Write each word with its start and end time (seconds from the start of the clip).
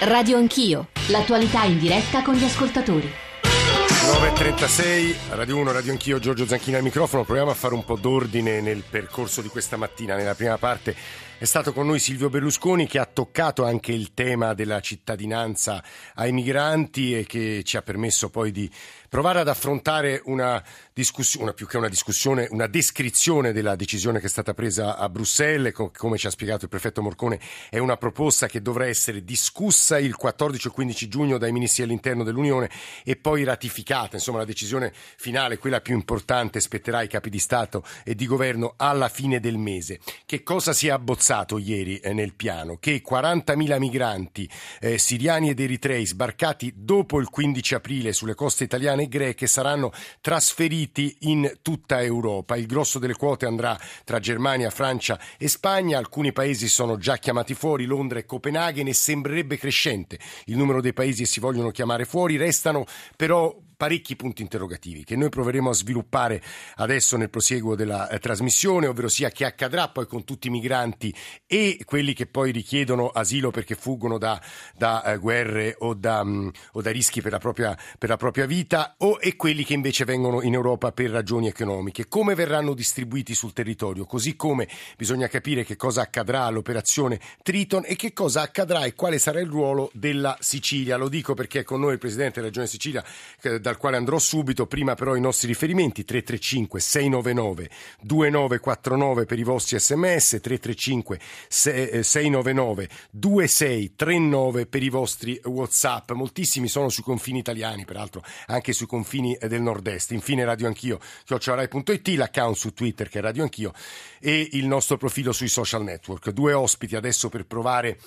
Radio 0.00 0.36
Anch'io, 0.36 0.90
l'attualità 1.08 1.64
in 1.64 1.76
diretta 1.76 2.22
con 2.22 2.34
gli 2.34 2.44
ascoltatori. 2.44 3.12
9.36, 3.42 5.14
Radio 5.30 5.56
1, 5.56 5.72
Radio 5.72 5.90
Anch'io, 5.90 6.20
Giorgio 6.20 6.46
Zanchini 6.46 6.76
al 6.76 6.84
microfono. 6.84 7.24
Proviamo 7.24 7.50
a 7.50 7.54
fare 7.54 7.74
un 7.74 7.84
po' 7.84 7.96
d'ordine 7.96 8.60
nel 8.60 8.84
percorso 8.88 9.42
di 9.42 9.48
questa 9.48 9.76
mattina. 9.76 10.14
Nella 10.14 10.36
prima 10.36 10.56
parte 10.56 10.94
è 11.38 11.44
stato 11.44 11.72
con 11.72 11.86
noi 11.86 12.00
Silvio 12.00 12.30
Berlusconi 12.30 12.88
che 12.88 12.98
ha 12.98 13.06
toccato 13.06 13.64
anche 13.64 13.92
il 13.92 14.12
tema 14.12 14.54
della 14.54 14.80
cittadinanza 14.80 15.80
ai 16.14 16.32
migranti 16.32 17.16
e 17.16 17.26
che 17.26 17.62
ci 17.64 17.76
ha 17.76 17.82
permesso 17.82 18.28
poi 18.28 18.50
di 18.50 18.68
provare 19.08 19.38
ad 19.38 19.46
affrontare 19.46 20.20
una 20.24 20.62
discussione, 20.92 21.54
più 21.54 21.68
che 21.68 21.76
una 21.76 21.88
discussione, 21.88 22.48
una 22.50 22.66
descrizione 22.66 23.52
della 23.52 23.76
decisione 23.76 24.18
che 24.18 24.26
è 24.26 24.28
stata 24.28 24.52
presa 24.52 24.96
a 24.96 25.08
Bruxelles, 25.08 25.72
come 25.96 26.18
ci 26.18 26.26
ha 26.26 26.30
spiegato 26.30 26.64
il 26.64 26.70
prefetto 26.70 27.02
Morcone, 27.02 27.38
è 27.70 27.78
una 27.78 27.96
proposta 27.96 28.48
che 28.48 28.60
dovrà 28.60 28.86
essere 28.86 29.22
discussa 29.22 29.96
il 30.00 30.16
14 30.16 30.66
o 30.66 30.70
15 30.72 31.08
giugno 31.08 31.38
dai 31.38 31.52
ministri 31.52 31.84
dell'interno 31.84 32.24
dell'Unione 32.24 32.68
e 33.04 33.14
poi 33.14 33.44
ratificata. 33.44 34.16
Insomma, 34.16 34.38
la 34.38 34.44
decisione 34.44 34.92
finale, 34.92 35.58
quella 35.58 35.80
più 35.80 35.94
importante, 35.94 36.58
spetterà 36.58 36.98
ai 36.98 37.08
capi 37.08 37.30
di 37.30 37.38
Stato 37.38 37.84
e 38.02 38.16
di 38.16 38.26
governo 38.26 38.74
alla 38.76 39.08
fine 39.08 39.38
del 39.38 39.56
mese. 39.56 40.00
Che 40.26 40.42
cosa 40.42 40.72
si 40.72 40.88
è 40.88 40.90
abbozzato 40.90 41.27
ieri 41.58 41.98
eh, 41.98 42.12
nel 42.12 42.34
piano? 42.34 42.76
Che 42.78 43.02
40.000 43.06 43.78
migranti 43.78 44.48
eh, 44.80 44.98
siriani 44.98 45.50
ed 45.50 45.60
eritrei 45.60 46.06
sbarcati 46.06 46.72
dopo 46.76 47.20
il 47.20 47.28
15 47.28 47.74
aprile 47.74 48.12
sulle 48.12 48.34
coste 48.34 48.64
italiane 48.64 49.04
e 49.04 49.08
greche 49.08 49.46
saranno 49.46 49.92
trasferiti 50.20 51.16
in 51.20 51.58
tutta 51.62 52.02
Europa. 52.02 52.56
Il 52.56 52.66
grosso 52.66 52.98
delle 52.98 53.14
quote 53.14 53.46
andrà 53.46 53.78
tra 54.04 54.18
Germania, 54.18 54.70
Francia 54.70 55.18
e 55.36 55.48
Spagna. 55.48 55.98
Alcuni 55.98 56.32
paesi 56.32 56.68
sono 56.68 56.96
già 56.96 57.16
chiamati 57.16 57.54
fuori, 57.54 57.84
Londra 57.84 58.18
e 58.18 58.24
Copenaghen, 58.24 58.88
e 58.88 58.94
sembrerebbe 58.94 59.58
crescente 59.58 60.18
il 60.46 60.56
numero 60.56 60.80
dei 60.80 60.92
paesi 60.92 61.22
che 61.22 61.28
si 61.28 61.40
vogliono 61.40 61.70
chiamare 61.70 62.04
fuori. 62.04 62.36
Restano 62.36 62.84
però 63.16 63.54
parecchi 63.78 64.16
punti 64.16 64.42
interrogativi 64.42 65.04
che 65.04 65.14
noi 65.14 65.28
proveremo 65.28 65.70
a 65.70 65.72
sviluppare 65.72 66.42
adesso 66.78 67.16
nel 67.16 67.30
prosieguo 67.30 67.76
della 67.76 68.08
eh, 68.08 68.18
trasmissione, 68.18 68.88
ovvero 68.88 69.08
sia 69.08 69.30
che 69.30 69.44
accadrà 69.44 69.88
poi 69.88 70.04
con 70.06 70.24
tutti 70.24 70.48
i 70.48 70.50
migranti 70.50 71.14
e 71.46 71.80
quelli 71.84 72.12
che 72.12 72.26
poi 72.26 72.50
richiedono 72.50 73.06
asilo 73.08 73.52
perché 73.52 73.76
fuggono 73.76 74.18
da, 74.18 74.42
da 74.76 75.04
eh, 75.04 75.18
guerre 75.18 75.76
o 75.78 75.94
da, 75.94 76.24
mh, 76.24 76.30
mm, 76.30 76.48
o 76.72 76.82
da, 76.82 76.90
rischi 76.90 77.22
per 77.22 77.30
la, 77.30 77.38
propria, 77.38 77.78
per 77.96 78.08
la 78.08 78.16
propria 78.16 78.46
vita 78.46 78.96
o, 78.98 79.16
e 79.20 79.36
quelli 79.36 79.62
che 79.62 79.74
invece 79.74 80.04
vengono 80.04 80.42
in 80.42 80.54
Europa 80.54 80.90
per 80.90 81.10
ragioni 81.10 81.46
economiche. 81.46 82.08
Come 82.08 82.34
verranno 82.34 82.74
distribuiti 82.74 83.32
sul 83.32 83.52
territorio? 83.52 84.06
Così 84.06 84.34
come 84.34 84.68
bisogna 84.96 85.28
capire 85.28 85.62
che 85.64 85.76
cosa 85.76 86.02
accadrà 86.02 86.42
all'operazione 86.42 87.20
Triton 87.44 87.84
e 87.86 87.94
che 87.94 88.12
cosa 88.12 88.40
accadrà 88.40 88.84
e 88.84 88.94
quale 88.94 89.20
sarà 89.20 89.38
il 89.38 89.48
ruolo 89.48 89.88
della 89.92 90.36
Sicilia. 90.40 90.96
Lo 90.96 91.08
dico 91.08 91.34
perché 91.34 91.60
è 91.60 91.64
con 91.64 91.78
noi 91.78 91.92
il 91.92 91.98
Presidente 91.98 92.40
della 92.40 92.46
Regione 92.46 92.66
Sicilia, 92.66 93.04
eh, 93.42 93.60
dal 93.68 93.76
quale 93.76 93.98
andrò 93.98 94.18
subito, 94.18 94.66
prima 94.66 94.94
però 94.94 95.14
i 95.14 95.20
nostri 95.20 95.46
riferimenti 95.46 96.02
335 96.02 96.80
699 96.80 97.70
2949 98.00 99.26
per 99.26 99.38
i 99.38 99.42
vostri 99.42 99.78
sms, 99.78 100.38
335 100.40 101.20
699 101.48 102.88
2639 103.10 104.66
per 104.66 104.82
i 104.82 104.88
vostri 104.88 105.38
whatsapp, 105.44 106.10
moltissimi 106.12 106.66
sono 106.66 106.88
sui 106.88 107.02
confini 107.02 107.40
italiani, 107.40 107.84
peraltro 107.84 108.22
anche 108.46 108.72
sui 108.72 108.86
confini 108.86 109.36
del 109.38 109.60
nord-est, 109.60 110.12
infine 110.12 110.46
Radio 110.46 110.66
Anch'io, 110.66 110.98
chiocciolarai.it, 111.24 112.08
l'account 112.08 112.56
su 112.56 112.72
Twitter 112.72 113.10
che 113.10 113.18
è 113.18 113.22
Radio 113.22 113.42
Anch'io 113.42 113.72
e 114.18 114.48
il 114.52 114.66
nostro 114.66 114.96
profilo 114.96 115.32
sui 115.32 115.48
social 115.48 115.82
network, 115.82 116.30
due 116.30 116.54
ospiti 116.54 116.96
adesso 116.96 117.28
per 117.28 117.44
provare 117.44 117.98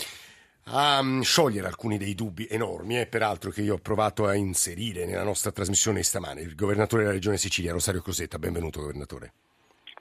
a 0.65 1.01
mm, 1.01 1.21
sciogliere 1.21 1.67
alcuni 1.67 1.97
dei 1.97 2.15
dubbi 2.15 2.47
enormi, 2.49 2.99
e 2.99 3.07
peraltro 3.07 3.51
che 3.51 3.61
io 3.61 3.75
ho 3.75 3.79
provato 3.79 4.27
a 4.27 4.35
inserire 4.35 5.05
nella 5.05 5.23
nostra 5.23 5.51
trasmissione 5.51 6.03
stamane. 6.03 6.41
Il 6.41 6.55
governatore 6.55 7.03
della 7.03 7.13
regione 7.13 7.37
Sicilia, 7.37 7.71
Rosario 7.71 8.01
Crosetta, 8.01 8.39
benvenuto 8.39 8.79
governatore. 8.79 9.33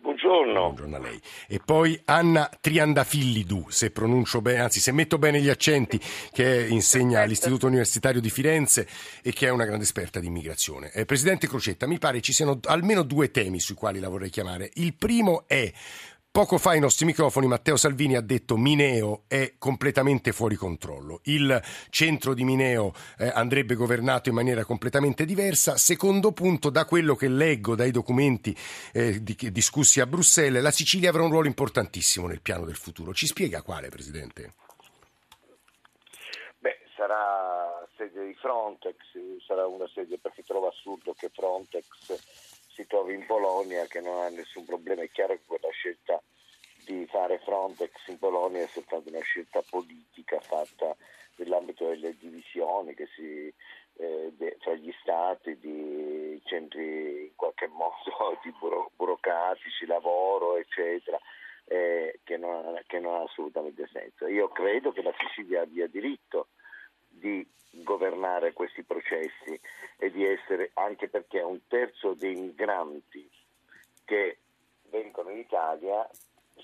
Buongiorno. 0.01 0.73
Buongiorno 0.73 0.97
a 0.97 0.99
lei. 0.99 1.21
E 1.47 1.61
poi 1.63 2.01
Anna 2.07 2.49
Triandafillidu, 2.61 3.67
se 3.69 3.91
pronuncio 3.91 4.41
bene, 4.41 4.61
anzi 4.61 4.81
se 4.81 4.93
metto 4.93 5.19
bene 5.19 5.41
gli 5.41 5.49
accenti, 5.51 6.01
che 6.33 6.67
insegna 6.69 7.21
all'Istituto 7.21 7.67
Universitario 7.67 8.21
di 8.21 8.31
Firenze 8.31 8.89
e 9.23 9.33
che 9.33 9.47
è 9.47 9.51
una 9.51 9.67
grande 9.67 9.85
esperta 9.85 10.19
di 10.19 10.27
immigrazione. 10.27 10.91
Eh, 10.93 11.05
Presidente 11.05 11.47
Crocetta, 11.49 11.87
mi 11.87 11.99
pare 11.99 12.21
ci 12.23 12.33
siano 12.33 12.59
almeno 12.65 13.03
due 13.03 13.31
temi 13.31 13.61
sui 13.61 13.75
quali 13.75 14.01
la 14.01 14.09
vorrei 14.09 14.31
chiamare. 14.31 14.71
Il 14.75 14.95
primo 14.95 15.45
è 15.47 15.71
Poco 16.33 16.59
fa 16.59 16.71
ai 16.71 16.79
nostri 16.79 17.07
microfoni 17.07 17.49
Matteo 17.49 17.77
Salvini 17.77 18.15
ha 18.15 18.21
detto 18.21 18.57
Mineo 18.57 19.25
è 19.27 19.55
completamente 19.59 20.31
fuori 20.31 20.55
controllo. 20.55 21.19
Il 21.25 21.61
centro 21.91 22.35
di 22.35 22.45
Mineo 22.45 22.93
eh, 23.19 23.27
andrebbe 23.35 23.75
governato 23.75 24.29
in 24.29 24.37
maniera 24.37 24.65
completamente 24.65 25.25
diversa. 25.25 25.77
Secondo 25.77 26.31
punto, 26.31 26.71
da 26.71 26.85
quello 26.85 27.17
che 27.17 27.27
leggo 27.27 27.75
dai 27.75 27.91
documenti 27.91 28.57
eh, 28.93 29.21
di, 29.25 29.37
discussi 29.51 29.99
a 29.99 30.07
Bruxelles, 30.07 30.63
la 30.63 30.71
Sicilia 30.71 31.11
avrà 31.11 31.25
un 31.25 31.31
ruolo 31.31 31.49
importantissimo 31.49 32.29
nel 32.29 32.43
piano 32.43 32.65
del 32.65 32.77
futuro. 32.77 33.13
Ci 33.13 33.27
spiega 33.27 33.63
quale, 33.63 33.89
Presidente? 33.89 34.53
Beh, 36.61 36.79
sarà 36.95 37.85
sede 37.97 38.25
di 38.27 38.35
Frontex, 38.35 38.95
sarà 39.45 39.67
una 39.67 39.89
sede 39.93 40.17
perché 40.17 40.45
trovo 40.45 40.69
assurdo 40.69 41.13
che 41.13 41.29
Frontex 41.35 41.89
si 42.73 42.87
trovi 42.87 43.15
in 43.15 43.27
Polonia 43.27 43.85
che 43.87 44.01
non 44.01 44.23
ha 44.23 44.29
nessun 44.29 44.65
problema. 44.65 45.03
È 45.03 45.11
chiaro 45.11 45.35
che 45.35 45.43
quella 45.45 45.69
scelta 45.71 46.20
Frontex 47.51 48.07
in 48.07 48.19
Polonia 48.19 48.63
è 48.63 48.69
soltanto 48.69 49.09
una 49.09 49.19
scelta 49.23 49.61
politica 49.69 50.39
fatta 50.39 50.95
nell'ambito 51.35 51.89
delle 51.89 52.17
divisioni 52.17 52.95
che 52.95 53.09
si, 53.17 53.53
eh, 53.97 54.33
de, 54.37 54.57
fra 54.61 54.75
gli 54.75 54.95
stati, 55.01 55.59
di 55.59 56.41
centri 56.45 57.25
in 57.25 57.35
qualche 57.35 57.67
modo 57.75 58.39
di 58.45 58.55
buro, 58.57 58.93
burocratici, 58.95 59.85
lavoro, 59.87 60.59
eccetera. 60.59 61.19
Eh, 61.65 62.21
che, 62.25 62.37
non, 62.37 62.81
che 62.87 62.99
non 62.99 63.15
ha 63.15 63.23
assolutamente 63.23 63.89
senso. 63.93 64.27
Io 64.27 64.49
credo 64.49 64.91
che 64.91 65.03
la 65.03 65.15
Sicilia 65.19 65.63
abbia 65.63 65.87
diritto 65.87 66.49
di 67.09 67.47
governare 67.71 68.53
questi 68.53 68.83
processi 68.83 69.61
e 69.97 70.11
di 70.11 70.25
essere, 70.25 70.71
anche 70.75 71.09
perché 71.09 71.41
un 71.43 71.61
terzo 71.69 72.15
dei 72.15 72.35
migranti 72.35 73.31
che 74.05 74.39
vengono 74.89 75.31
in 75.31 75.39
Italia 75.39 76.09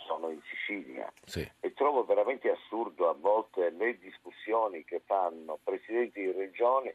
sono 0.06 0.30
in 0.30 0.40
Sicilia 0.48 1.12
sì. 1.24 1.48
e 1.60 1.72
trovo 1.74 2.04
veramente 2.04 2.50
assurdo 2.50 3.08
a 3.08 3.14
volte 3.18 3.70
le 3.70 3.98
discussioni 3.98 4.84
che 4.84 5.02
fanno 5.04 5.58
presidenti 5.62 6.20
di 6.20 6.32
regioni 6.32 6.94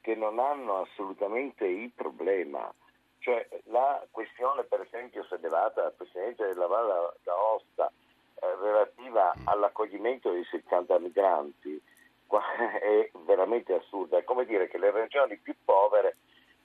che 0.00 0.14
non 0.14 0.38
hanno 0.38 0.82
assolutamente 0.82 1.66
il 1.66 1.90
problema. 1.90 2.72
Cioè 3.18 3.46
la 3.64 4.06
questione 4.10 4.64
per 4.64 4.80
esempio 4.80 5.24
sollevata 5.24 5.82
dal 5.82 5.94
Presidente 5.94 6.46
della 6.46 6.66
Valle 6.66 7.14
d'Aosta 7.22 7.90
eh, 8.34 8.54
relativa 8.60 9.34
mm. 9.36 9.48
all'accoglimento 9.48 10.30
dei 10.30 10.44
70 10.44 10.98
migranti 11.00 11.80
è 12.80 13.10
veramente 13.24 13.74
assurda. 13.74 14.18
È 14.18 14.24
come 14.24 14.44
dire 14.44 14.68
che 14.68 14.78
le 14.78 14.90
regioni 14.90 15.36
più 15.38 15.54
povere 15.64 16.16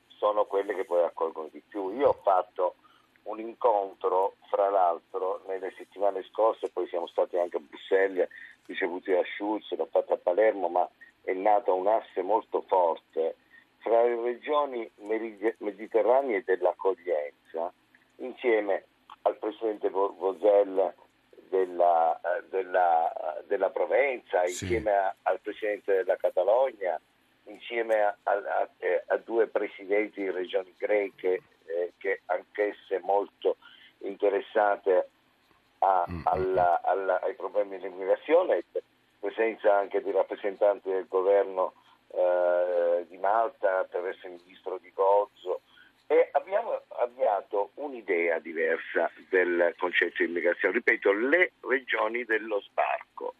sono 0.07 0.45
quelle 0.45 0.75
che 0.75 0.85
poi 0.85 1.03
accolgono 1.03 1.49
di 1.51 1.63
più. 1.67 1.89
Io 1.91 2.09
ho 2.09 2.19
fatto 2.21 2.75
un 3.31 3.39
incontro, 3.39 4.35
fra 4.49 4.69
l'altro, 4.69 5.41
nelle 5.47 5.73
settimane 5.77 6.23
scorse, 6.23 6.69
poi 6.69 6.87
siamo 6.87 7.07
stati 7.07 7.37
anche 7.37 7.57
a 7.57 7.61
Bruxelles, 7.61 8.27
ricevuti 8.65 9.11
da 9.11 9.21
Schulz, 9.35 9.71
l'ho 9.75 9.87
fatto 9.89 10.13
a 10.13 10.17
Palermo, 10.17 10.67
ma 10.67 10.87
è 11.23 11.33
nato 11.33 11.73
un 11.75 11.87
asse 11.87 12.21
molto 12.21 12.61
forte 12.67 13.35
fra 13.79 14.03
le 14.03 14.21
regioni 14.21 14.89
mediterranee 15.57 16.43
dell'accoglienza, 16.43 17.73
insieme 18.17 18.85
al 19.23 19.37
presidente 19.37 19.89
Vozella 19.89 20.93
della, 21.49 22.19
eh, 22.19 22.43
della, 22.49 23.11
eh, 23.11 23.43
della 23.47 23.69
Provenza, 23.69 24.45
sì. 24.45 24.63
insieme 24.63 24.91
a, 24.91 25.15
al 25.23 25.39
Presidente 25.41 25.95
della 25.95 26.15
Catalogna, 26.15 26.99
insieme 27.45 28.01
a, 28.01 28.15
a, 28.23 28.69
eh, 28.77 29.03
a, 29.07 29.17
due 29.17 29.47
presidenti 29.47 30.21
di 30.21 30.31
regioni 30.31 30.73
greche 30.77 31.41
eh, 31.71 31.93
che 31.97 32.21
anch'esse 32.25 32.99
molto 32.99 33.57
interessate 33.99 35.09
mm. 35.83 36.21
alla, 36.25 36.81
alla, 36.83 37.21
ai 37.21 37.35
problemi 37.35 37.77
dell'immigrazione, 37.79 38.63
presenza 39.19 39.75
anche 39.77 40.01
di 40.01 40.11
rappresentanti 40.11 40.89
del 40.89 41.07
governo 41.07 41.73
eh, 42.13 43.05
di 43.07 43.17
Malta 43.17 43.79
attraverso 43.79 44.27
il 44.27 44.41
ministro 44.43 44.77
di 44.79 44.91
Gozzo 44.93 45.61
e 46.07 46.27
abbiamo 46.33 46.81
avviato 46.89 47.71
un'idea 47.75 48.39
diversa 48.39 49.09
del 49.29 49.73
concetto 49.77 50.23
di 50.23 50.29
immigrazione. 50.29 50.73
Ripeto, 50.73 51.13
le 51.13 51.53
regioni 51.61 52.25
dello 52.25 52.59
sbarco, 52.59 53.35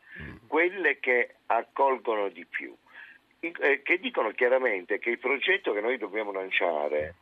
quelle 0.48 1.00
che 1.00 1.36
accolgono 1.48 2.30
di 2.30 2.46
più, 2.46 2.74
eh, 3.42 3.82
che 3.82 4.00
dicono 4.00 4.32
chiaramente 4.32 5.00
che 5.00 5.10
il 5.10 5.20
progetto 5.20 5.74
che 5.74 5.82
noi 5.82 5.98
dobbiamo 5.98 6.32
lanciare 6.32 7.16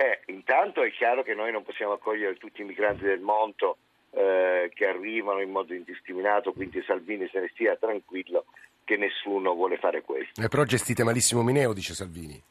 è, 0.00 0.18
intanto 0.26 0.82
è 0.82 0.90
chiaro 0.90 1.22
che 1.22 1.34
noi 1.34 1.52
non 1.52 1.62
possiamo 1.62 1.92
accogliere 1.92 2.36
tutti 2.36 2.62
i 2.62 2.64
migranti 2.64 3.04
del 3.04 3.20
mondo 3.20 3.76
eh, 4.12 4.70
che 4.72 4.86
arrivano 4.86 5.42
in 5.42 5.50
modo 5.50 5.74
indiscriminato, 5.74 6.52
quindi 6.52 6.82
Salvini 6.86 7.28
se 7.30 7.40
ne 7.40 7.50
stia 7.52 7.76
tranquillo 7.76 8.46
che 8.84 8.96
nessuno 8.96 9.52
vuole 9.52 9.76
fare 9.76 10.00
questo. 10.00 10.40
Eh, 10.40 10.48
però 10.48 10.64
gestite 10.64 11.04
malissimo 11.04 11.42
Mineo, 11.42 11.74
dice 11.74 11.92
Salvini. 11.92 12.42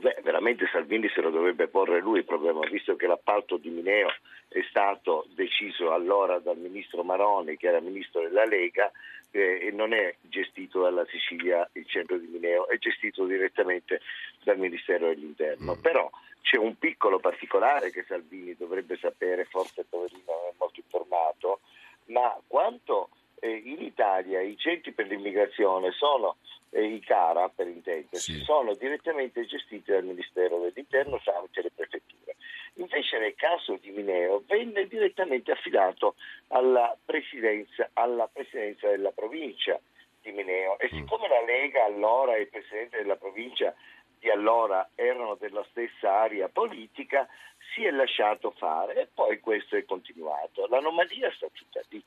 Beh, 0.00 0.22
veramente 0.24 0.66
Salvini 0.72 1.08
se 1.14 1.20
lo 1.20 1.30
dovrebbe 1.30 1.68
porre 1.68 2.00
lui 2.00 2.18
il 2.18 2.24
problema, 2.24 2.66
visto 2.68 2.96
che 2.96 3.06
l'appalto 3.06 3.58
di 3.58 3.68
Mineo 3.68 4.08
è 4.48 4.64
stato 4.68 5.26
deciso 5.36 5.92
allora 5.92 6.40
dal 6.40 6.58
ministro 6.58 7.04
Maroni, 7.04 7.56
che 7.56 7.68
era 7.68 7.80
ministro 7.80 8.22
della 8.22 8.44
Lega, 8.44 8.90
eh, 9.30 9.66
e 9.68 9.70
non 9.70 9.92
è 9.92 10.16
gestito 10.20 10.82
dalla 10.82 11.06
Sicilia 11.06 11.68
il 11.74 11.86
centro 11.86 12.18
di 12.18 12.26
Mineo, 12.26 12.66
è 12.68 12.76
gestito 12.78 13.24
direttamente 13.24 14.00
dal 14.42 14.58
Ministero 14.58 15.06
dell'Interno. 15.06 15.76
Mm. 15.76 15.80
Però 15.80 16.10
c'è 16.42 16.58
un 16.58 16.76
piccolo 16.76 17.18
particolare 17.18 17.90
che 17.90 18.04
Salvini 18.06 18.54
dovrebbe 18.54 18.98
sapere, 18.98 19.44
forse 19.46 19.84
poverino 19.88 20.22
non 20.26 20.48
è 20.50 20.54
molto 20.58 20.80
informato, 20.80 21.60
ma 22.06 22.38
quanto 22.46 23.08
eh, 23.40 23.50
in 23.50 23.80
Italia 23.80 24.40
i 24.40 24.56
centri 24.56 24.92
per 24.92 25.06
l'immigrazione 25.06 25.92
sono 25.92 26.36
eh, 26.70 26.84
i 26.84 27.00
CARA 27.00 27.48
per 27.48 27.66
intendersi, 27.68 28.34
sì. 28.34 28.44
sono 28.44 28.74
direttamente 28.74 29.44
gestiti 29.46 29.90
dal 29.90 30.04
Ministero 30.04 30.58
dell'Interno 30.60 31.20
tramite 31.22 31.62
le 31.62 31.70
prefetture. 31.74 32.36
Invece 32.74 33.18
nel 33.18 33.34
caso 33.34 33.76
di 33.80 33.90
Mineo 33.90 34.42
venne 34.46 34.86
direttamente 34.86 35.52
affidato 35.52 36.14
alla 36.48 36.96
presidenza, 37.04 37.90
alla 37.92 38.28
presidenza 38.32 38.88
della 38.88 39.10
provincia 39.10 39.78
di 40.22 40.32
Mineo 40.32 40.78
e 40.78 40.88
mm. 40.92 40.96
siccome 40.96 41.28
la 41.28 41.44
Lega 41.44 41.84
allora 41.84 42.36
e 42.36 42.42
il 42.42 42.48
presidente 42.48 42.98
della 42.98 43.16
provincia 43.16 43.74
di 44.22 44.30
allora 44.30 44.88
erano 44.94 45.34
della 45.34 45.66
stessa 45.70 46.20
area 46.20 46.48
politica, 46.48 47.26
si 47.74 47.84
è 47.84 47.90
lasciato 47.90 48.52
fare 48.56 48.94
e 49.02 49.08
poi 49.12 49.40
questo 49.40 49.74
è 49.74 49.84
continuato. 49.84 50.66
L'anomalia 50.68 51.28
sta 51.34 51.48
tutta 51.52 51.80
lì. 51.88 52.02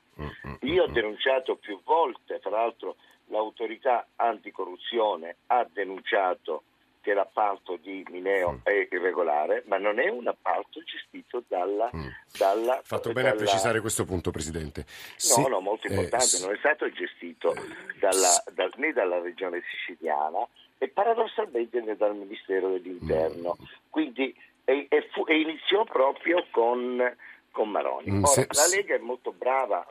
Io 0.62 0.84
ho 0.84 0.88
denunciato 0.88 1.58
più 1.58 1.82
volte, 1.84 2.40
tra 2.40 2.52
l'altro 2.52 2.96
l'autorità 3.28 4.08
anticorruzione 4.16 5.36
ha 5.48 5.68
denunciato 5.70 6.64
che 7.02 7.14
l'appalto 7.14 7.78
di 7.80 8.04
Mineo 8.10 8.54
mm. 8.54 8.58
è 8.64 8.88
irregolare, 8.90 9.64
ma 9.68 9.78
non 9.78 10.00
è 10.00 10.10
un 10.10 10.28
appalto 10.28 10.82
gestito 10.84 11.44
dalla... 11.48 11.92
Mm. 11.96 12.08
dalla 12.36 12.80
Fatto 12.82 13.12
bene 13.12 13.30
dalla... 13.30 13.42
a 13.42 13.44
precisare 13.44 13.80
questo 13.80 14.06
punto, 14.06 14.32
Presidente. 14.32 14.82
No, 14.82 14.86
sì, 15.16 15.48
no, 15.48 15.60
molto 15.60 15.86
importante, 15.86 16.38
eh, 16.38 16.40
non 16.40 16.54
è 16.54 16.58
stato 16.58 16.90
gestito 16.90 17.54
dalla, 18.00 18.44
da, 18.54 18.70
né 18.78 18.92
dalla 18.92 19.20
regione 19.20 19.62
siciliana 19.70 20.48
e 20.78 20.88
paradossalmente 20.90 21.96
dal 21.96 22.16
Ministero 22.16 22.70
dell'Interno. 22.70 23.58
Mm. 23.60 23.66
Quindi 23.90 24.36
e, 24.66 24.88
e, 24.90 25.08
fu, 25.12 25.24
e, 25.28 25.40
iniziò 25.40 25.84
proprio 25.84 26.46
con, 26.52 27.16
con 27.52 27.70
Maroni. 27.70 28.12
Mm, 28.12 28.24
Ora, 28.24 28.32
se... 28.32 28.48
la 28.50 28.68
Lega 28.76 28.96
è 28.96 29.00
molto 29.00 29.32
brava 29.32 29.86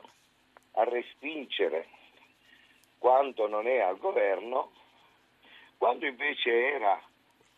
a 0.73 0.83
respingere 0.83 1.87
quando 2.97 3.47
non 3.47 3.67
è 3.67 3.79
al 3.79 3.97
governo, 3.97 4.71
quando 5.77 6.05
invece 6.05 6.73
era, 6.73 7.01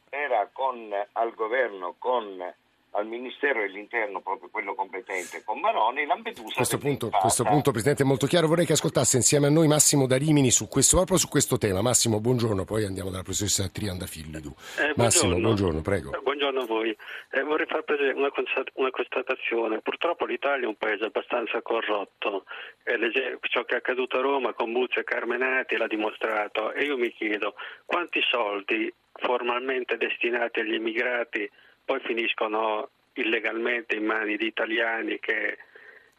era 0.09 0.50
con, 0.51 0.94
al 1.13 1.33
governo 1.33 1.95
con 1.97 2.53
al 2.97 3.05
Ministero 3.05 3.61
dell'Interno, 3.61 4.21
proprio 4.21 4.49
quello 4.49 4.73
competente, 4.73 5.44
con 5.45 5.59
Maroni, 5.59 6.05
Lampedusa... 6.05 6.55
Questo 6.55 6.79
punto, 6.79 7.09
questo 7.09 7.44
punto, 7.44 7.71
Presidente, 7.71 8.01
è 8.01 8.05
molto 8.05 8.25
chiaro. 8.25 8.47
Vorrei 8.47 8.65
che 8.65 8.73
ascoltasse 8.73 9.17
insieme 9.17 9.47
a 9.47 9.49
noi 9.51 9.67
Massimo 9.67 10.07
da 10.07 10.17
Rimini 10.17 10.49
su 10.49 10.67
questo, 10.67 10.97
proprio 10.97 11.17
su 11.17 11.27
questo 11.27 11.57
tema. 11.57 11.81
Massimo, 11.81 12.19
buongiorno, 12.19 12.65
poi 12.65 12.85
andiamo 12.85 13.11
dalla 13.11 13.21
professoressa 13.21 13.69
Trianda 13.69 14.07
Fillidu. 14.07 14.51
Eh, 14.79 14.94
Massimo, 14.95 15.38
buongiorno, 15.38 15.81
prego. 15.81 16.11
Eh, 16.11 16.21
buongiorno 16.21 16.61
a 16.61 16.65
voi. 16.65 16.97
Eh, 17.29 17.44
vorrei 17.44 17.67
far 17.67 17.83
una, 18.15 18.31
una, 18.73 18.89
constatazione. 18.89 19.81
Purtroppo 19.81 20.25
l'Italia 20.25 20.65
è 20.65 20.67
un 20.67 20.77
paese 20.77 21.05
abbastanza 21.05 21.61
corrotto. 21.61 22.45
Eh, 22.83 23.38
ciò 23.41 23.63
che 23.63 23.75
è 23.75 23.77
accaduto 23.77 24.17
a 24.17 24.21
Roma 24.21 24.53
con 24.53 24.71
Buzzi 24.71 24.97
e 24.97 25.03
Carmenati 25.03 25.77
l'ha 25.77 25.88
dimostrato. 25.88 26.73
E 26.73 26.85
io 26.85 26.97
mi 26.97 27.11
chiedo 27.11 27.53
quanti 27.85 28.21
soldi 28.27 28.91
formalmente 29.13 29.97
destinati 29.97 30.61
agli 30.61 30.73
immigrati 30.73 31.47
poi 31.87 32.01
finiscono 32.01 32.89
illegalmente 33.13 33.95
in 33.95 34.03
mani 34.03 34.35
di 34.35 34.45
italiani 34.45 35.19
che, 35.19 35.57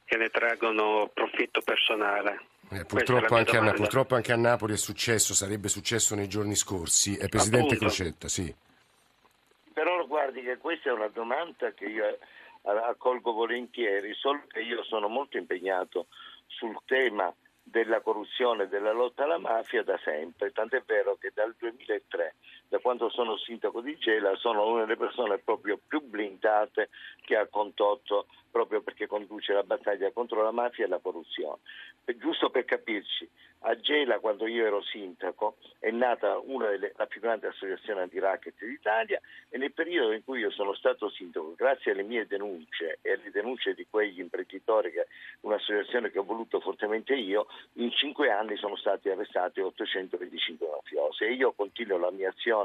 che 0.02 0.16
ne 0.16 0.30
traggono 0.30 1.10
profitto 1.12 1.60
personale. 1.60 2.40
Eh, 2.70 2.86
purtroppo, 2.86 3.34
anche 3.34 3.58
a, 3.58 3.72
purtroppo, 3.72 4.14
anche 4.14 4.32
a, 4.32 4.36
Napoli 4.36 4.72
è 4.72 4.78
successo, 4.78 5.34
sarebbe 5.34 5.68
successo 5.68 6.14
nei 6.14 6.26
giorni 6.26 6.54
scorsi. 6.54 7.18
Eh, 7.18 7.28
Presidente 7.28 7.74
Appunto. 7.74 7.84
Crocetta, 7.84 8.28
sì. 8.28 8.52
Però 9.74 10.06
guardi 10.06 10.40
che 10.40 10.56
questa 10.56 10.88
è 10.88 10.92
una 10.92 11.08
domanda 11.08 11.70
che 11.72 11.84
io 11.84 12.06
eh, 12.06 12.18
accolgo 12.62 13.32
volentieri, 13.32 14.14
solo 14.14 14.44
che 14.48 14.60
io 14.60 14.82
sono 14.84 15.08
molto 15.08 15.36
impegnato 15.36 16.06
sul 16.46 16.78
tema 16.86 17.30
della 17.62 18.00
corruzione 18.00 18.62
e 18.64 18.68
della 18.68 18.92
lotta 18.92 19.24
alla 19.24 19.38
mafia 19.38 19.82
da 19.82 20.00
sempre, 20.02 20.50
tant'è 20.50 20.82
vero 20.86 21.16
che 21.20 21.30
dal 21.34 21.54
2003, 21.58 22.34
da 22.68 22.78
quando 22.78 23.08
sono 23.10 23.36
sindaco 23.38 23.80
di 23.80 23.96
Gela, 23.96 24.36
sono 24.36 24.66
una 24.66 24.80
delle 24.84 24.96
persone 24.96 25.38
proprio 25.38 25.78
più 25.86 26.02
blindate 26.02 26.90
che 27.22 27.36
ha 27.36 27.46
condotto 27.46 28.26
proprio 28.50 28.82
perché 28.82 29.06
conduce 29.06 29.52
la 29.52 29.62
battaglia 29.62 30.10
contro 30.10 30.42
la 30.42 30.50
mafia 30.50 30.84
e 30.84 30.88
la 30.88 30.98
corruzione. 30.98 31.58
E 32.04 32.16
giusto 32.16 32.48
per 32.48 32.64
capirci, 32.64 33.28
a 33.62 33.78
Gela, 33.78 34.18
quando 34.18 34.46
io 34.46 34.64
ero 34.64 34.82
sindaco, 34.82 35.56
è 35.78 35.90
nata 35.90 36.38
una 36.38 36.68
delle 36.68 36.94
più 37.08 37.20
grande 37.20 37.48
associazione 37.48 38.02
anti-racket 38.02 38.64
d'Italia 38.64 39.20
e 39.48 39.58
nel 39.58 39.72
periodo 39.72 40.12
in 40.12 40.24
cui 40.24 40.40
io 40.40 40.50
sono 40.50 40.74
stato 40.74 41.10
sindaco, 41.10 41.54
grazie 41.54 41.92
alle 41.92 42.02
mie 42.02 42.26
denunce 42.26 42.98
e 43.02 43.12
alle 43.12 43.30
denunce 43.30 43.74
di 43.74 43.86
quegli 43.90 44.20
imprenditori, 44.20 44.92
che, 44.92 45.06
un'associazione 45.40 46.10
che 46.10 46.18
ho 46.18 46.24
voluto 46.24 46.60
fortemente 46.60 47.14
io, 47.14 47.46
in 47.74 47.90
cinque 47.90 48.30
anni 48.30 48.56
sono 48.56 48.76
stati 48.76 49.10
arrestati 49.10 49.60
825 49.60 50.66
mafiosi 50.66 51.24
e 51.24 51.32
io 51.32 51.52
continuo 51.52 51.98
la 51.98 52.10
mia 52.10 52.30
azione 52.30 52.57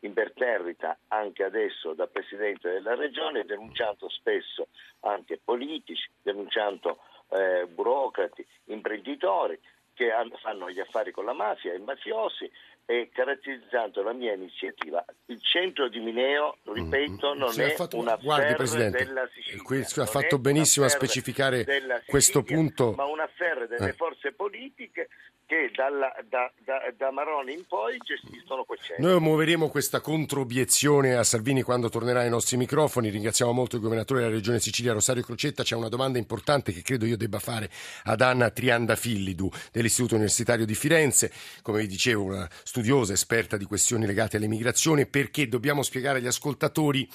imperterrita 0.00 0.98
anche 1.08 1.44
adesso 1.44 1.92
da 1.94 2.06
Presidente 2.06 2.70
della 2.70 2.94
Regione, 2.94 3.44
denunciando 3.44 4.08
spesso 4.08 4.68
anche 5.00 5.40
politici, 5.42 6.08
denunciando 6.22 6.98
eh, 7.30 7.66
burocrati, 7.66 8.46
imprenditori 8.66 9.58
che 9.94 10.10
fanno 10.40 10.70
gli 10.70 10.78
affari 10.78 11.10
con 11.10 11.24
la 11.24 11.32
mafia, 11.32 11.74
i 11.74 11.80
mafiosi 11.80 12.48
e 12.86 13.10
caratterizzando 13.12 14.00
la 14.02 14.12
mia 14.12 14.32
iniziativa. 14.32 15.04
Il 15.26 15.42
centro 15.42 15.88
di 15.88 15.98
Mineo, 15.98 16.58
ripeto, 16.62 17.34
mm, 17.34 17.38
non 17.38 17.50
sì, 17.50 17.62
è 17.62 17.70
fatto, 17.72 17.98
un 17.98 18.16
guardi, 18.22 18.54
Presidente, 18.54 19.04
della 19.04 19.28
Sicilia. 19.34 19.62
Questo 19.62 20.00
ha 20.00 20.06
fatto 20.06 20.38
benissimo 20.38 20.86
a 20.86 20.88
specificare 20.88 21.64
Sicilia, 21.64 22.02
questo 22.06 22.42
punto. 22.42 22.92
Ma 22.92 23.04
un 23.04 23.20
affare 23.20 23.66
delle 23.66 23.90
eh. 23.90 23.92
forze 23.92 24.32
politiche 24.32 25.08
che 25.48 25.70
dalla, 25.74 26.14
da, 26.28 26.52
da, 26.62 26.92
da, 26.94 27.10
Maroni 27.10 27.54
in 27.54 27.64
poi 27.66 27.96
gestiscono 28.04 28.66
centro. 28.78 29.08
Noi 29.08 29.18
muoveremo 29.18 29.70
questa 29.70 30.02
controobiezione 30.02 31.16
a 31.16 31.24
Salvini 31.24 31.62
quando 31.62 31.88
tornerà 31.88 32.20
ai 32.20 32.28
nostri 32.28 32.58
microfoni. 32.58 33.08
Ringraziamo 33.08 33.50
molto 33.52 33.76
il 33.76 33.82
governatore 33.82 34.20
della 34.20 34.32
Regione 34.32 34.60
Sicilia, 34.60 34.92
Rosario 34.92 35.22
Crocetta. 35.22 35.62
C'è 35.62 35.74
una 35.74 35.88
domanda 35.88 36.18
importante 36.18 36.70
che 36.70 36.82
credo 36.82 37.06
io 37.06 37.16
debba 37.16 37.38
fare 37.38 37.70
ad 38.04 38.20
Anna 38.20 38.50
Trianda 38.50 38.94
Fillidu 38.94 39.50
dell'Istituto 39.72 40.16
Universitario 40.16 40.66
di 40.66 40.74
Firenze. 40.74 41.32
Come 41.62 41.80
vi 41.80 41.86
dicevo, 41.86 42.24
una 42.24 42.48
studiosa, 42.62 43.14
esperta 43.14 43.56
di 43.56 43.64
questioni 43.64 44.04
legate 44.04 44.36
all'immigrazione, 44.36 45.06
perché 45.06 45.48
dobbiamo 45.48 45.82
spiegare 45.82 46.18
agli 46.18 46.26
ascoltatori 46.26 47.08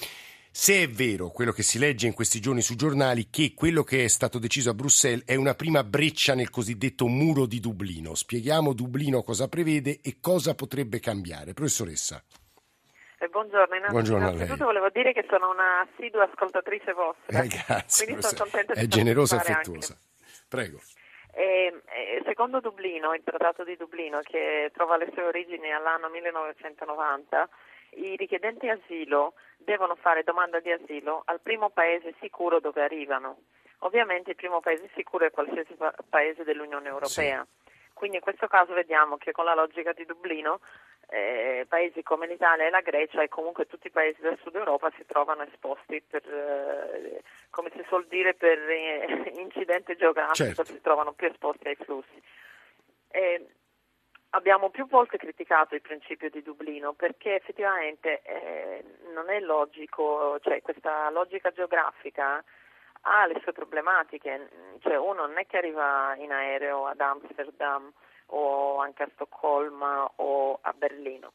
se 0.56 0.84
è 0.84 0.88
vero 0.88 1.30
quello 1.30 1.50
che 1.50 1.64
si 1.64 1.80
legge 1.80 2.06
in 2.06 2.14
questi 2.14 2.38
giorni 2.38 2.62
sui 2.62 2.76
giornali, 2.76 3.28
che 3.28 3.54
quello 3.56 3.82
che 3.82 4.04
è 4.04 4.08
stato 4.08 4.38
deciso 4.38 4.70
a 4.70 4.74
Bruxelles 4.74 5.24
è 5.26 5.34
una 5.34 5.54
prima 5.54 5.82
breccia 5.82 6.36
nel 6.36 6.48
cosiddetto 6.48 7.08
muro 7.08 7.44
di 7.46 7.58
Dublino. 7.58 8.14
Spieghiamo 8.14 8.72
Dublino 8.72 9.24
cosa 9.24 9.48
prevede 9.48 9.98
e 10.00 10.18
cosa 10.20 10.54
potrebbe 10.54 11.00
cambiare. 11.00 11.54
Professoressa. 11.54 12.22
Eh, 13.18 13.26
buongiorno, 13.26 13.88
buongiorno 13.88 14.30
innanzitutto 14.30 14.64
volevo 14.66 14.90
dire 14.90 15.12
che 15.12 15.26
sono 15.28 15.50
una 15.50 15.80
assidua 15.80 16.30
ascoltatrice 16.30 16.92
vostra. 16.92 17.42
Eh, 17.42 17.48
grazie, 17.48 18.04
quindi 18.06 18.22
sono 18.22 18.38
contenta 18.38 18.74
è 18.74 18.86
generosa 18.86 19.34
e 19.34 19.38
affettuosa. 19.38 19.94
Anche. 19.94 20.44
Prego. 20.48 20.78
Eh, 21.32 21.82
eh, 21.84 22.22
secondo 22.24 22.60
Dublino, 22.60 23.12
il 23.12 23.22
Trattato 23.24 23.64
di 23.64 23.76
Dublino, 23.76 24.20
che 24.22 24.70
trova 24.72 24.96
le 24.96 25.10
sue 25.14 25.24
origini 25.24 25.72
all'anno 25.72 26.08
1990, 26.10 27.48
i 27.96 28.16
richiedenti 28.16 28.68
asilo 28.68 29.34
devono 29.56 29.94
fare 29.94 30.22
domanda 30.22 30.60
di 30.60 30.70
asilo 30.70 31.22
al 31.26 31.40
primo 31.40 31.70
paese 31.70 32.14
sicuro 32.20 32.60
dove 32.60 32.82
arrivano. 32.82 33.38
Ovviamente 33.80 34.30
il 34.30 34.36
primo 34.36 34.60
paese 34.60 34.88
sicuro 34.94 35.26
è 35.26 35.30
qualsiasi 35.30 35.74
pa- 35.74 35.94
paese 36.08 36.44
dell'Unione 36.44 36.88
Europea. 36.88 37.46
Sì. 37.46 37.62
Quindi 37.92 38.16
in 38.16 38.22
questo 38.22 38.48
caso 38.48 38.72
vediamo 38.72 39.16
che 39.16 39.32
con 39.32 39.44
la 39.44 39.54
logica 39.54 39.92
di 39.92 40.04
Dublino 40.04 40.60
eh, 41.08 41.64
paesi 41.68 42.02
come 42.02 42.26
l'Italia 42.26 42.66
e 42.66 42.70
la 42.70 42.80
Grecia 42.80 43.22
e 43.22 43.28
comunque 43.28 43.66
tutti 43.66 43.86
i 43.86 43.90
paesi 43.90 44.20
del 44.20 44.38
sud 44.42 44.54
Europa 44.54 44.90
si 44.96 45.04
trovano 45.06 45.42
esposti 45.42 46.02
per, 46.02 46.22
eh, 46.26 47.22
come 47.50 47.70
si 47.74 47.84
suol 47.86 48.06
dire, 48.06 48.34
per 48.34 48.58
eh, 48.58 49.32
incidente 49.38 49.96
geografico, 49.96 50.34
certo. 50.34 50.64
si 50.64 50.80
trovano 50.80 51.12
più 51.12 51.28
esposti 51.28 51.68
ai 51.68 51.76
flussi. 51.76 52.22
Abbiamo 54.34 54.68
più 54.68 54.88
volte 54.88 55.16
criticato 55.16 55.76
il 55.76 55.80
principio 55.80 56.28
di 56.28 56.42
Dublino 56.42 56.92
perché 56.92 57.36
effettivamente 57.36 58.20
eh, 58.22 58.84
non 59.12 59.30
è 59.30 59.38
logico, 59.38 60.40
cioè 60.42 60.60
questa 60.60 61.08
logica 61.10 61.52
geografica 61.52 62.42
ha 63.02 63.26
le 63.26 63.38
sue 63.42 63.52
problematiche, 63.52 64.48
cioè 64.80 64.96
uno 64.96 65.26
non 65.26 65.38
è 65.38 65.46
che 65.46 65.58
arriva 65.58 66.16
in 66.16 66.32
aereo 66.32 66.86
ad 66.86 67.00
Amsterdam 67.00 67.92
o 68.26 68.80
anche 68.80 69.04
a 69.04 69.10
Stoccolma 69.14 70.10
o 70.16 70.58
a 70.60 70.72
Berlino. 70.72 71.32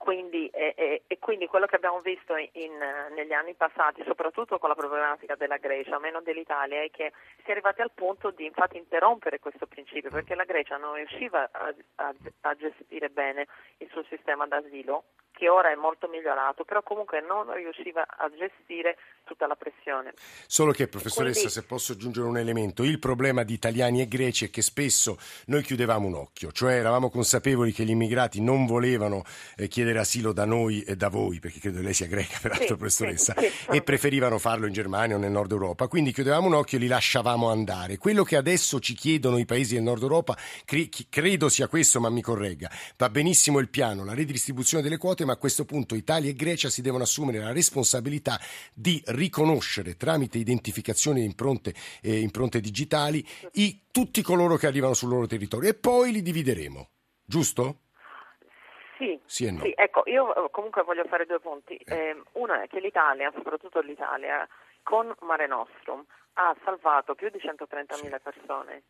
Quindi, 0.00 0.48
e, 0.48 0.72
e, 0.78 1.02
e, 1.06 1.18
quindi 1.18 1.46
quello 1.46 1.66
che 1.66 1.76
abbiamo 1.76 2.00
visto 2.00 2.34
in, 2.34 2.72
negli 3.14 3.34
anni 3.34 3.52
passati, 3.52 4.02
soprattutto 4.06 4.58
con 4.58 4.70
la 4.70 4.74
problematica 4.74 5.34
della 5.34 5.58
Grecia, 5.58 5.98
meno 5.98 6.22
dell'Italia, 6.22 6.80
è 6.80 6.90
che 6.90 7.12
si 7.42 7.48
è 7.48 7.50
arrivati 7.50 7.82
al 7.82 7.90
punto 7.92 8.30
di 8.30 8.46
infatti 8.46 8.78
interrompere 8.78 9.40
questo 9.40 9.66
principio, 9.66 10.08
perché 10.08 10.34
la 10.34 10.44
Grecia 10.44 10.78
non 10.78 10.94
riusciva 10.94 11.50
a, 11.52 11.74
a, 11.96 12.14
a 12.40 12.54
gestire 12.54 13.10
bene 13.10 13.46
il 13.76 13.90
suo 13.90 14.02
sistema 14.04 14.46
d'asilo 14.46 15.04
che 15.40 15.48
ora 15.48 15.72
è 15.72 15.74
molto 15.74 16.06
migliorato, 16.06 16.64
però 16.64 16.82
comunque 16.82 17.22
non 17.22 17.50
riusciva 17.54 18.04
a 18.06 18.28
gestire 18.28 18.98
tutta 19.24 19.46
la 19.46 19.54
pressione. 19.54 20.12
Solo 20.46 20.72
che, 20.72 20.86
professoressa, 20.86 21.40
Quindi... 21.40 21.52
se 21.54 21.62
posso 21.62 21.92
aggiungere 21.92 22.26
un 22.26 22.36
elemento, 22.36 22.82
il 22.82 22.98
problema 22.98 23.42
di 23.42 23.54
italiani 23.54 24.02
e 24.02 24.08
greci 24.08 24.44
è 24.44 24.50
che 24.50 24.60
spesso 24.60 25.16
noi 25.46 25.62
chiudevamo 25.62 26.06
un 26.06 26.14
occhio, 26.14 26.52
cioè 26.52 26.74
eravamo 26.74 27.08
consapevoli 27.08 27.72
che 27.72 27.84
gli 27.84 27.90
immigrati 27.90 28.42
non 28.42 28.66
volevano 28.66 29.24
eh, 29.56 29.66
chiedere 29.68 29.98
asilo 29.98 30.34
da 30.34 30.44
noi 30.44 30.82
e 30.82 30.94
da 30.94 31.08
voi, 31.08 31.38
perché 31.38 31.58
credo 31.58 31.78
che 31.78 31.84
lei 31.84 31.94
sia 31.94 32.06
greca, 32.06 32.36
peraltro, 32.42 32.66
sì, 32.66 32.76
professoressa, 32.76 33.34
sì, 33.38 33.48
sì, 33.48 33.70
e 33.70 33.82
preferivano 33.82 34.38
farlo 34.38 34.66
in 34.66 34.74
Germania 34.74 35.16
o 35.16 35.18
nel 35.18 35.30
nord 35.30 35.52
Europa. 35.52 35.88
Quindi 35.88 36.12
chiudevamo 36.12 36.48
un 36.48 36.54
occhio 36.54 36.76
e 36.76 36.82
li 36.82 36.86
lasciavamo 36.86 37.48
andare. 37.48 37.96
Quello 37.96 38.24
che 38.24 38.36
adesso 38.36 38.78
ci 38.78 38.92
chiedono 38.92 39.38
i 39.38 39.46
paesi 39.46 39.72
del 39.72 39.84
nord 39.84 40.02
Europa, 40.02 40.36
cre- 40.66 40.90
credo 41.08 41.48
sia 41.48 41.66
questo, 41.66 41.98
ma 41.98 42.10
mi 42.10 42.20
corregga, 42.20 42.70
va 42.98 43.08
benissimo 43.08 43.58
il 43.58 43.70
piano, 43.70 44.04
la 44.04 44.12
redistribuzione 44.12 44.82
delle 44.82 44.98
quote, 44.98 45.24
ma 45.30 45.36
a 45.36 45.38
questo 45.38 45.64
punto 45.64 45.94
Italia 45.94 46.30
e 46.30 46.34
Grecia 46.34 46.68
si 46.68 46.82
devono 46.82 47.04
assumere 47.04 47.38
la 47.38 47.52
responsabilità 47.52 48.38
di 48.74 49.00
riconoscere 49.06 49.96
tramite 49.96 50.38
identificazione 50.38 51.20
di 51.20 51.26
impronte, 51.26 51.72
eh, 52.02 52.18
impronte 52.18 52.60
digitali 52.60 53.24
i, 53.52 53.86
tutti 53.92 54.22
coloro 54.22 54.56
che 54.56 54.66
arrivano 54.66 54.94
sul 54.94 55.10
loro 55.10 55.26
territorio 55.26 55.70
e 55.70 55.74
poi 55.74 56.10
li 56.10 56.22
divideremo, 56.22 56.88
giusto? 57.24 57.76
Sì, 58.98 59.18
sì, 59.24 59.50
no. 59.50 59.62
sì, 59.62 59.72
ecco, 59.74 60.02
io 60.06 60.34
eh, 60.34 60.50
comunque 60.50 60.82
voglio 60.82 61.04
fare 61.04 61.24
due 61.24 61.40
punti. 61.40 61.76
Eh. 61.76 61.94
Eh, 61.94 62.22
uno 62.32 62.54
è 62.54 62.66
che 62.66 62.80
l'Italia, 62.80 63.30
soprattutto 63.34 63.80
l'Italia, 63.80 64.46
con 64.82 65.14
Mare 65.20 65.46
Nostrum 65.46 66.04
ha 66.34 66.54
salvato 66.64 67.14
più 67.14 67.30
di 67.30 67.38
130.000 67.38 67.94
sì. 67.94 68.08
persone. 68.22 68.82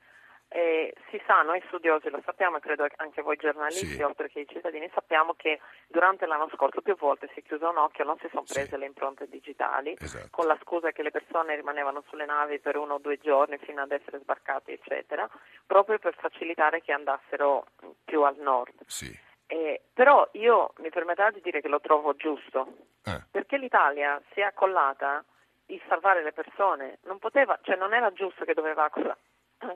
Eh, 0.53 0.93
si 1.11 1.23
sa, 1.27 1.43
noi 1.43 1.63
studiosi 1.69 2.11
lo 2.11 2.21
sappiamo 2.25 2.57
e 2.57 2.61
credo 2.61 2.85
anche 2.97 3.23
voi 3.23 3.37
giornalisti, 3.37 3.87
sì. 3.87 4.03
oltre 4.03 4.29
che 4.29 4.41
i 4.41 4.49
cittadini, 4.49 4.91
sappiamo 4.93 5.35
che 5.35 5.61
durante 5.87 6.27
l'anno 6.27 6.51
scorso 6.53 6.81
più 6.81 6.97
volte 6.97 7.31
si 7.33 7.39
è 7.39 7.43
chiuso 7.45 7.71
un 7.71 7.77
occhio, 7.77 8.03
non 8.03 8.19
si 8.19 8.27
sono 8.31 8.43
prese 8.43 8.71
sì. 8.71 8.77
le 8.77 8.87
impronte 8.87 9.29
digitali, 9.29 9.95
esatto. 9.97 10.27
con 10.33 10.49
la 10.49 10.59
scusa 10.61 10.91
che 10.91 11.05
le 11.05 11.13
persone 11.13 11.55
rimanevano 11.55 12.03
sulle 12.09 12.25
navi 12.25 12.59
per 12.59 12.77
uno 12.77 12.95
o 12.95 12.99
due 12.99 13.19
giorni 13.19 13.59
fino 13.59 13.81
ad 13.81 13.93
essere 13.93 14.19
sbarcate, 14.19 14.73
eccetera, 14.73 15.31
proprio 15.65 16.01
per 16.01 16.17
facilitare 16.17 16.83
che 16.83 16.91
andassero 16.91 17.67
più 18.05 18.23
al 18.23 18.37
nord. 18.39 18.75
Sì. 18.87 19.17
Eh, 19.47 19.83
però 19.95 20.29
io 20.33 20.73
mi 20.79 20.91
permetterò 20.91 21.31
di 21.31 21.43
dire 21.43 21.61
che 21.61 21.69
lo 21.69 21.81
trovo 21.81 22.17
giusto, 22.17 22.67
eh. 23.05 23.23
perché 23.31 23.57
l'Italia 23.57 24.21
si 24.33 24.41
è 24.41 24.43
accollata 24.43 25.25
di 25.65 25.81
salvare 25.87 26.25
le 26.25 26.33
persone, 26.33 26.99
non 27.03 27.21
poteva, 27.21 27.57
cioè 27.63 27.77
non 27.77 27.95
era 27.95 28.13
giusto 28.13 28.45
che 28.45 28.55
doveva 28.55 28.91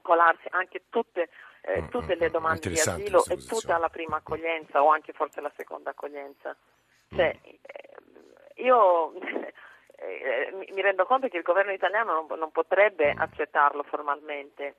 colarsi 0.02 0.46
anche 0.50 0.84
tutte, 0.88 1.28
eh, 1.62 1.82
mm, 1.82 1.88
tutte 1.88 2.14
le 2.14 2.28
mm, 2.28 2.32
domande 2.32 2.68
di 2.68 2.78
asilo 2.78 3.24
e 3.26 3.36
tutta 3.36 3.78
la 3.78 3.88
prima 3.88 4.16
accoglienza 4.16 4.82
o 4.82 4.90
anche 4.90 5.12
forse 5.12 5.40
la 5.40 5.52
seconda 5.56 5.90
accoglienza. 5.90 6.56
Cioè, 7.14 7.36
mm. 7.36 7.48
eh, 7.62 8.62
io 8.62 9.12
eh, 9.96 10.66
mi 10.72 10.80
rendo 10.80 11.04
conto 11.06 11.28
che 11.28 11.36
il 11.36 11.42
governo 11.42 11.72
italiano 11.72 12.26
non 12.28 12.50
potrebbe 12.50 13.10
accettarlo 13.16 13.82
formalmente 13.82 14.76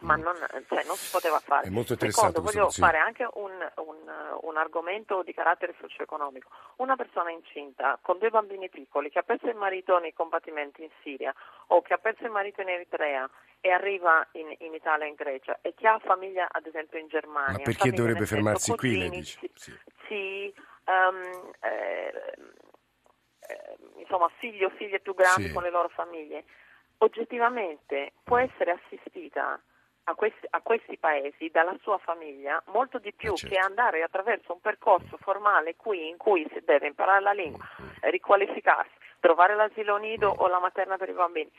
ma 0.00 0.16
non, 0.16 0.34
cioè, 0.68 0.84
non, 0.84 0.96
si 0.96 1.10
poteva 1.10 1.38
fare. 1.38 1.66
È 1.66 1.70
molto. 1.70 1.96
Secondo, 1.98 2.40
voglio 2.40 2.70
sì. 2.70 2.80
fare 2.80 2.98
anche 2.98 3.28
un, 3.34 3.52
un, 3.76 3.96
un, 4.40 4.56
argomento 4.56 5.22
di 5.22 5.34
carattere 5.34 5.74
socio-economico. 5.80 6.48
Una 6.76 6.96
persona 6.96 7.30
incinta 7.30 7.98
con 8.00 8.18
due 8.18 8.30
bambini 8.30 8.68
piccoli 8.68 9.10
che 9.10 9.18
ha 9.18 9.22
perso 9.22 9.48
il 9.48 9.56
marito 9.56 9.98
nei 9.98 10.12
combattimenti 10.12 10.82
in 10.82 10.90
Siria 11.02 11.34
o 11.68 11.82
che 11.82 11.94
ha 11.94 11.98
perso 11.98 12.24
il 12.24 12.30
marito 12.30 12.62
in 12.62 12.68
Eritrea 12.68 13.28
e 13.60 13.70
arriva 13.70 14.26
in, 14.32 14.54
in 14.58 14.74
Italia 14.74 15.06
e 15.06 15.08
in 15.08 15.14
Grecia 15.14 15.58
e 15.60 15.74
che 15.74 15.86
ha 15.86 15.98
famiglia 15.98 16.48
ad 16.50 16.66
esempio 16.66 16.98
in 16.98 17.08
Germania. 17.08 17.58
Ma 17.58 17.62
perché 17.62 17.90
dovrebbe 17.90 18.26
fermarsi 18.26 18.74
qui, 18.74 18.98
lei 18.98 19.10
dice? 19.10 19.38
Sì, 19.54 19.78
sì 20.08 20.54
um, 20.86 21.52
eh, 21.60 22.34
eh, 23.48 23.76
insomma 23.98 24.30
figli 24.38 24.64
o 24.64 24.70
figlie 24.70 25.00
più 25.00 25.14
grandi 25.14 25.48
sì. 25.48 25.52
con 25.52 25.62
le 25.62 25.70
loro 25.70 25.88
famiglie. 25.88 26.44
Oggettivamente 27.02 28.12
può 28.22 28.38
essere 28.38 28.70
assistita 28.70 29.60
a 30.04 30.14
questi, 30.14 30.46
a 30.50 30.60
questi, 30.60 30.96
paesi 30.98 31.48
dalla 31.50 31.76
sua 31.82 31.98
famiglia 31.98 32.62
molto 32.66 32.98
di 32.98 33.12
più 33.12 33.32
eh 33.32 33.36
certo. 33.36 33.54
che 33.54 33.60
andare 33.60 34.02
attraverso 34.04 34.52
un 34.52 34.60
percorso 34.60 35.16
formale 35.16 35.74
qui 35.74 36.08
in 36.08 36.16
cui 36.16 36.46
si 36.52 36.62
deve 36.64 36.86
imparare 36.86 37.20
la 37.20 37.32
lingua, 37.32 37.64
mm, 37.80 37.84
mm. 37.84 37.90
riqualificarsi, 38.02 38.92
trovare 39.18 39.56
l'asilo 39.56 39.96
nido 39.96 40.32
mm. 40.32 40.38
o 40.38 40.46
la 40.46 40.60
materna 40.60 40.96
per 40.96 41.08
i 41.08 41.12
bambini. 41.12 41.50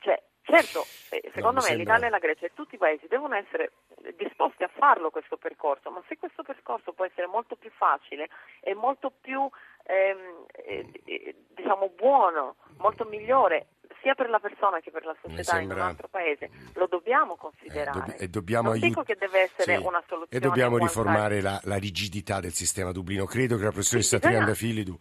Cioè, 0.00 0.22
certo, 0.46 0.86
eh, 1.10 1.30
secondo 1.34 1.60
me 1.60 1.66
sembra... 1.66 1.82
l'Italia 1.82 2.06
e 2.06 2.10
la 2.10 2.18
Grecia 2.18 2.46
e 2.46 2.52
tutti 2.54 2.76
i 2.76 2.78
paesi 2.78 3.06
devono 3.08 3.34
essere 3.34 3.72
disposti 4.16 4.62
a 4.62 4.70
farlo 4.72 5.10
questo 5.10 5.36
percorso, 5.36 5.90
ma 5.90 6.02
se 6.08 6.16
questo 6.16 6.42
percorso 6.42 6.92
può 6.92 7.04
essere 7.04 7.26
molto 7.26 7.56
più 7.56 7.70
facile 7.76 8.28
e 8.60 8.74
molto 8.74 9.12
più 9.20 9.48
ehm, 9.84 10.46
eh, 10.52 10.86
eh 11.04 11.34
diciamo 11.54 11.90
buono, 11.96 12.56
molto 12.78 13.04
migliore 13.04 13.66
sia 14.02 14.14
per 14.14 14.28
la 14.30 14.38
persona 14.38 14.78
che 14.78 14.92
per 14.92 15.04
la 15.04 15.16
società 15.20 15.42
sembra... 15.42 15.74
in 15.74 15.80
un 15.80 15.86
altro 15.86 16.08
paese. 16.08 16.50
Lo 16.74 16.86
dobbiamo 16.86 17.34
considerare. 17.36 17.98
Eh, 17.98 18.02
dobb- 18.06 18.20
e 18.20 18.28
dobbiamo 18.28 18.68
non 18.68 18.72
aiut- 18.74 18.86
dico 18.86 19.02
che 19.02 19.16
deve 19.18 19.40
essere 19.40 19.76
sì. 19.76 19.84
una 19.84 20.02
soluzione. 20.06 20.28
E 20.30 20.38
dobbiamo 20.38 20.78
riformare 20.78 21.40
la, 21.40 21.60
la, 21.64 21.76
rigidità 21.76 22.38
del 22.38 22.52
sistema 22.52 22.92
Dublino. 22.92 23.24
Credo 23.24 23.56
che 23.56 23.64
la 23.64 23.70
professoressa 23.70 24.16
sì, 24.18 24.22
Trianda 24.22 24.54
Filidu 24.54 24.96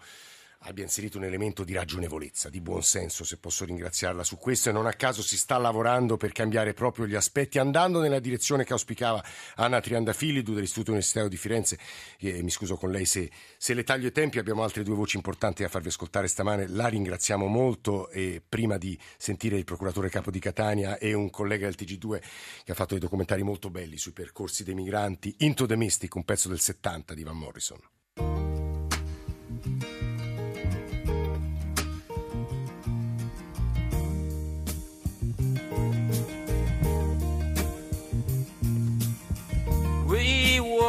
abbia 0.68 0.84
inserito 0.84 1.18
un 1.18 1.26
elemento 1.26 1.64
di 1.64 1.74
ragionevolezza, 1.74 2.50
di 2.50 2.60
buonsenso, 2.60 3.24
se 3.24 3.38
posso 3.38 3.66
ringraziarla 3.66 4.24
su 4.24 4.38
questo, 4.38 4.70
e 4.70 4.72
non 4.72 4.88
a 4.88 4.94
caso 4.94 5.22
si 5.22 5.38
sta 5.38 5.58
lavorando 5.58 6.18
per 6.18 6.32
cambiare 6.32 6.74
proprio 6.74 7.06
gli 7.06 7.14
aspetti, 7.14 7.60
andando 7.60 8.00
nella 8.02 8.20
direzione 8.20 8.64
che 8.64 8.74
auspicava 8.74 9.24
Anna 9.56 9.80
Triandafilidu 9.80 10.54
dell'Istituto 10.54 10.92
Universitario 10.92 11.30
di 11.30 11.38
Firenze. 11.38 11.78
E 12.18 12.42
mi 12.42 12.50
scuso 12.50 12.76
con 12.76 12.90
lei 12.90 13.06
se, 13.06 13.30
se, 13.58 13.74
le 13.74 13.84
taglio 13.84 14.08
i 14.08 14.12
tempi, 14.12 14.40
abbiamo 14.40 14.64
altre 14.64 14.84
due 14.84 14.96
voci 14.96 15.18
importanti 15.18 15.62
da 15.62 15.70
farvi 15.70 15.90
ascoltare 15.90 16.28
stamane, 16.28 16.68
la 16.68 16.88
ringraziamo 16.88 17.46
molto 17.46 18.10
e 18.10 18.42
prima 18.48 18.78
di 18.78 18.98
sentire 19.18 19.58
il 19.58 19.66
procuratore 19.66 20.10
capo 20.10 20.32
di 20.32 20.40
Catania 20.40 20.98
e 20.98 21.14
un 21.14 21.30
collega 21.30 21.70
del 21.70 21.76
TG2 21.78 22.22
che 22.64 22.72
ha 22.72 22.76
fatto 22.76 22.94
dei 22.94 23.00
documentari 23.00 23.44
molto 23.44 23.70
belli 23.70 23.98
sui 23.98 24.14
percorsi 24.14 24.64
dei 24.64 24.74
migranti, 24.74 25.36
Into 25.40 25.68
the 25.68 25.76
Mystic, 25.76 26.16
un 26.16 26.26
pezzo 26.26 26.50
del 26.50 26.60
70 26.60 27.14
di 27.14 27.24
Van 27.24 27.38
Morrison. 27.38 27.80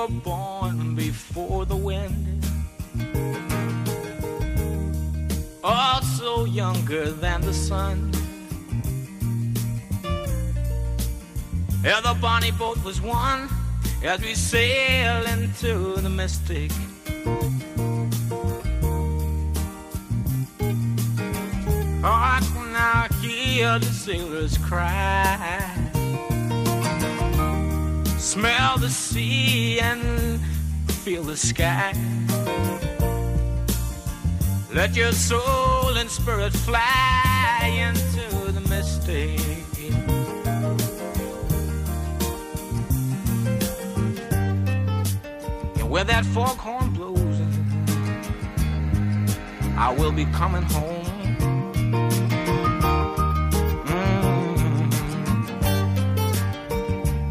Were 0.07 0.21
born 0.21 0.95
before 0.95 1.65
the 1.65 1.77
wind. 1.77 2.45
Also 5.65 6.45
younger 6.45 7.11
than 7.11 7.41
the 7.41 7.53
sun. 7.53 8.13
Yeah, 11.85 12.01
the 12.01 12.17
bonnie 12.21 12.53
boat 12.53 12.83
was 12.85 13.01
one 13.01 13.49
as 14.05 14.21
we 14.21 14.35
sail 14.35 15.25
into 15.27 15.97
the 16.01 16.11
mystic. 16.11 16.71
Oh, 22.05 22.19
I 22.33 22.41
can 22.53 22.73
now 22.73 23.09
hear 23.21 23.79
the 23.79 23.87
sailors 23.87 24.59
cry 24.59 25.76
smell 28.27 28.77
the 28.77 28.91
sea 28.91 29.79
and 29.79 30.41
feel 31.05 31.23
the 31.23 31.37
sky. 31.37 31.93
Let 34.75 34.97
your 34.97 35.13
soul 35.13 35.97
and 35.97 36.11
spirit 36.11 36.53
fly 36.53 37.87
into 37.87 38.51
the 38.51 38.61
mystic. 38.69 39.39
And 45.79 45.89
where 45.89 46.03
that 46.03 46.25
foghorn 46.27 46.91
blows, 46.95 47.41
I 49.79 49.95
will 49.97 50.11
be 50.11 50.25
coming 50.27 50.63
home. 50.63 50.96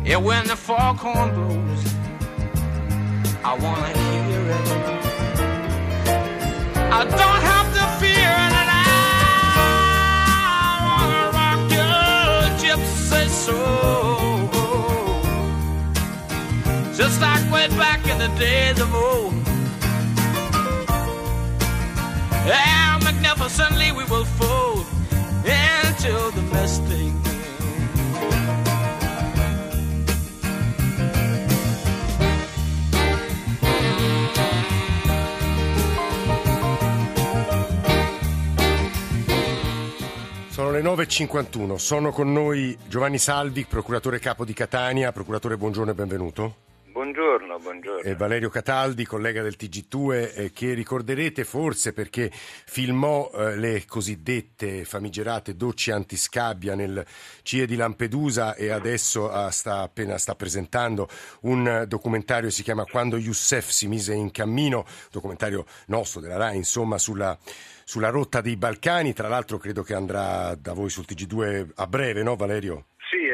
Yeah, 0.05 0.17
when 0.17 0.45
the 0.45 0.55
foghorn 0.55 1.33
blows, 1.33 1.83
I 3.43 3.55
wanna 3.59 3.87
hear 3.87 4.51
it. 4.57 4.67
I 6.93 7.03
don't 7.05 7.41
have 7.51 7.67
to 7.77 7.83
fear 7.99 8.33
it, 8.45 8.53
and 8.61 8.69
I 8.69 8.85
wanna 10.87 11.23
rock 11.39 11.61
your 11.79 11.97
gypsy 12.61 13.25
soul, 13.45 14.47
just 16.93 17.19
like 17.19 17.43
way 17.51 17.67
back 17.69 18.07
in 18.07 18.19
the 18.19 18.29
days 18.37 18.79
of 18.79 18.93
old. 18.93 19.33
Yeah, 22.45 22.99
magnificently 23.03 23.91
we 23.91 24.03
will 24.03 24.25
fall. 24.37 24.54
Le 40.75 40.81
9.51, 40.81 41.75
sono 41.75 42.11
con 42.11 42.33
noi 42.33 42.77
Giovanni 42.89 43.17
Salvi, 43.17 43.63
procuratore 43.63 44.19
capo 44.19 44.43
di 44.43 44.51
Catania. 44.51 45.13
Procuratore, 45.13 45.55
buongiorno 45.55 45.91
e 45.91 45.93
benvenuto. 45.93 46.55
Buongiorno, 46.91 47.57
buongiorno. 47.59 48.01
E 48.01 48.15
Valerio 48.15 48.49
Cataldi, 48.49 49.05
collega 49.05 49.41
del 49.41 49.55
TG2, 49.57 50.33
eh, 50.35 50.51
che 50.51 50.73
ricorderete 50.73 51.45
forse 51.45 51.93
perché 51.93 52.29
filmò 52.31 53.31
eh, 53.33 53.55
le 53.55 53.85
cosiddette 53.85 54.83
famigerate 54.83 55.55
docce 55.55 55.93
antiscabbia 55.93 56.75
nel 56.75 57.05
CIE 57.43 57.65
di 57.65 57.77
Lampedusa 57.77 58.55
e 58.55 58.69
adesso 58.69 59.31
ah, 59.31 59.51
sta 59.51 59.79
appena 59.79 60.17
sta 60.17 60.35
presentando 60.35 61.07
un 61.41 61.85
documentario 61.87 62.49
che 62.49 62.55
si 62.55 62.63
chiama 62.63 62.83
Quando 62.83 63.17
Youssef 63.17 63.69
si 63.69 63.87
mise 63.87 64.13
in 64.13 64.31
cammino, 64.31 64.85
documentario 65.09 65.65
nostro 65.87 66.19
della 66.19 66.35
RAI, 66.35 66.57
insomma, 66.57 66.97
sulla 66.97 67.37
sulla 67.85 68.09
rotta 68.09 68.41
dei 68.41 68.57
Balcani, 68.57 69.13
tra 69.13 69.27
l'altro 69.27 69.59
credo 69.59 69.83
che 69.83 69.93
andrà 69.93 70.55
da 70.55 70.73
voi 70.73 70.89
sul 70.89 71.05
TG2 71.07 71.69
a 71.75 71.87
breve, 71.87 72.23
no 72.23 72.35
Valerio? 72.35 72.87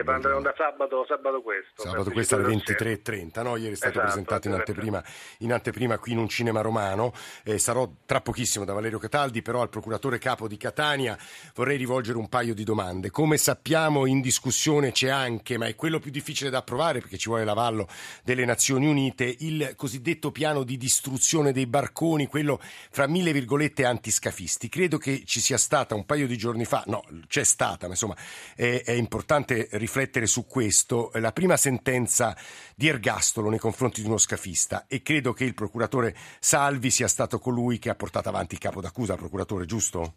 Andremo 0.10 0.42
da 0.42 0.54
sabato, 0.58 1.06
sabato 1.08 1.42
questo. 1.42 1.84
Sabato 1.84 2.12
questo 2.12 2.36
alle 2.36 2.48
23.30, 2.48 3.44
no? 3.44 3.56
Ieri 3.56 3.74
è 3.74 3.76
stato 3.76 3.92
Esatto, 3.92 4.06
presentato 4.08 4.48
in 4.48 4.54
esatto. 4.54 4.72
anteprima, 4.72 5.04
in 5.40 5.54
anteprima 5.54 5.98
qui 6.00 6.12
in 6.14 6.18
un 6.18 6.28
cinema 6.28 6.62
romano. 6.62 7.14
Eh, 7.44 7.58
sarò 7.58 7.90
tra 8.06 8.22
pochissimo 8.22 8.66
da 8.66 8.74
Valerio 8.74 8.98
Cataldi, 8.98 9.42
però 9.42 9.62
al 9.62 9.70
procuratore 9.70 10.18
capo 10.18 10.48
di 10.48 10.58
Catania 10.58 11.18
vorrei 11.54 11.78
rivolgere 11.78 12.18
un 12.18 12.28
paio 12.28 12.54
di 12.54 12.64
domande. 12.64 13.12
Come 13.12 13.38
sappiamo 13.38 14.06
in 14.06 14.22
discussione 14.22 14.92
c'è 14.92 15.10
anche, 15.10 15.58
ma 15.58 15.68
è 15.68 15.76
quello 15.76 16.00
più 16.00 16.12
difficile 16.12 16.50
da 16.50 16.60
approvare 16.60 17.00
perché 17.00 17.18
ci 17.18 17.30
vuole 17.30 17.46
l'avallo 17.46 17.88
delle 18.24 18.46
Nazioni 18.46 18.88
Unite, 18.88 19.36
il 19.40 19.74
cosiddetto 19.76 20.32
piano 20.32 20.64
di 20.64 20.78
distruzione 20.78 21.52
dei 21.52 21.68
barconi, 21.68 22.28
quello 22.28 22.60
fra 22.90 23.08
mille 23.08 23.32
virgolette 23.32 23.86
antiscafisti. 23.86 24.70
Credo 24.70 24.98
che 24.98 25.24
ci 25.26 25.40
sia 25.40 25.58
stata 25.58 25.96
un 25.96 26.06
paio 26.06 26.28
di 26.28 26.38
giorni 26.38 26.66
fa, 26.66 26.84
no, 26.88 27.04
c'è 27.28 27.44
stata, 27.44 27.86
ma 27.86 27.94
insomma 27.94 28.16
è, 28.56 28.82
è 28.84 28.92
importante 28.92 29.68
riflettere 29.72 29.91
su 30.26 30.46
questo, 30.46 31.12
la 31.16 31.32
prima 31.32 31.58
sentenza 31.58 32.36
di 32.76 32.88
ergastolo 32.88 33.50
nei 33.50 33.60
confronti 33.60 34.02
di 34.02 34.08
uno 34.08 34.18
scafista 34.18 34.86
e 34.88 35.02
credo 35.02 35.34
che 35.34 35.44
il 35.44 35.54
procuratore 35.54 36.16
Salvi 36.40 36.90
sia 36.90 37.08
stato 37.08 37.40
colui 37.40 37.78
che 37.78 37.90
ha 37.90 37.96
portato 37.96 38.30
avanti 38.30 38.54
il 38.54 38.60
capo 38.60 38.80
d'accusa, 38.80 39.16
procuratore, 39.16 39.66
giusto? 39.66 40.16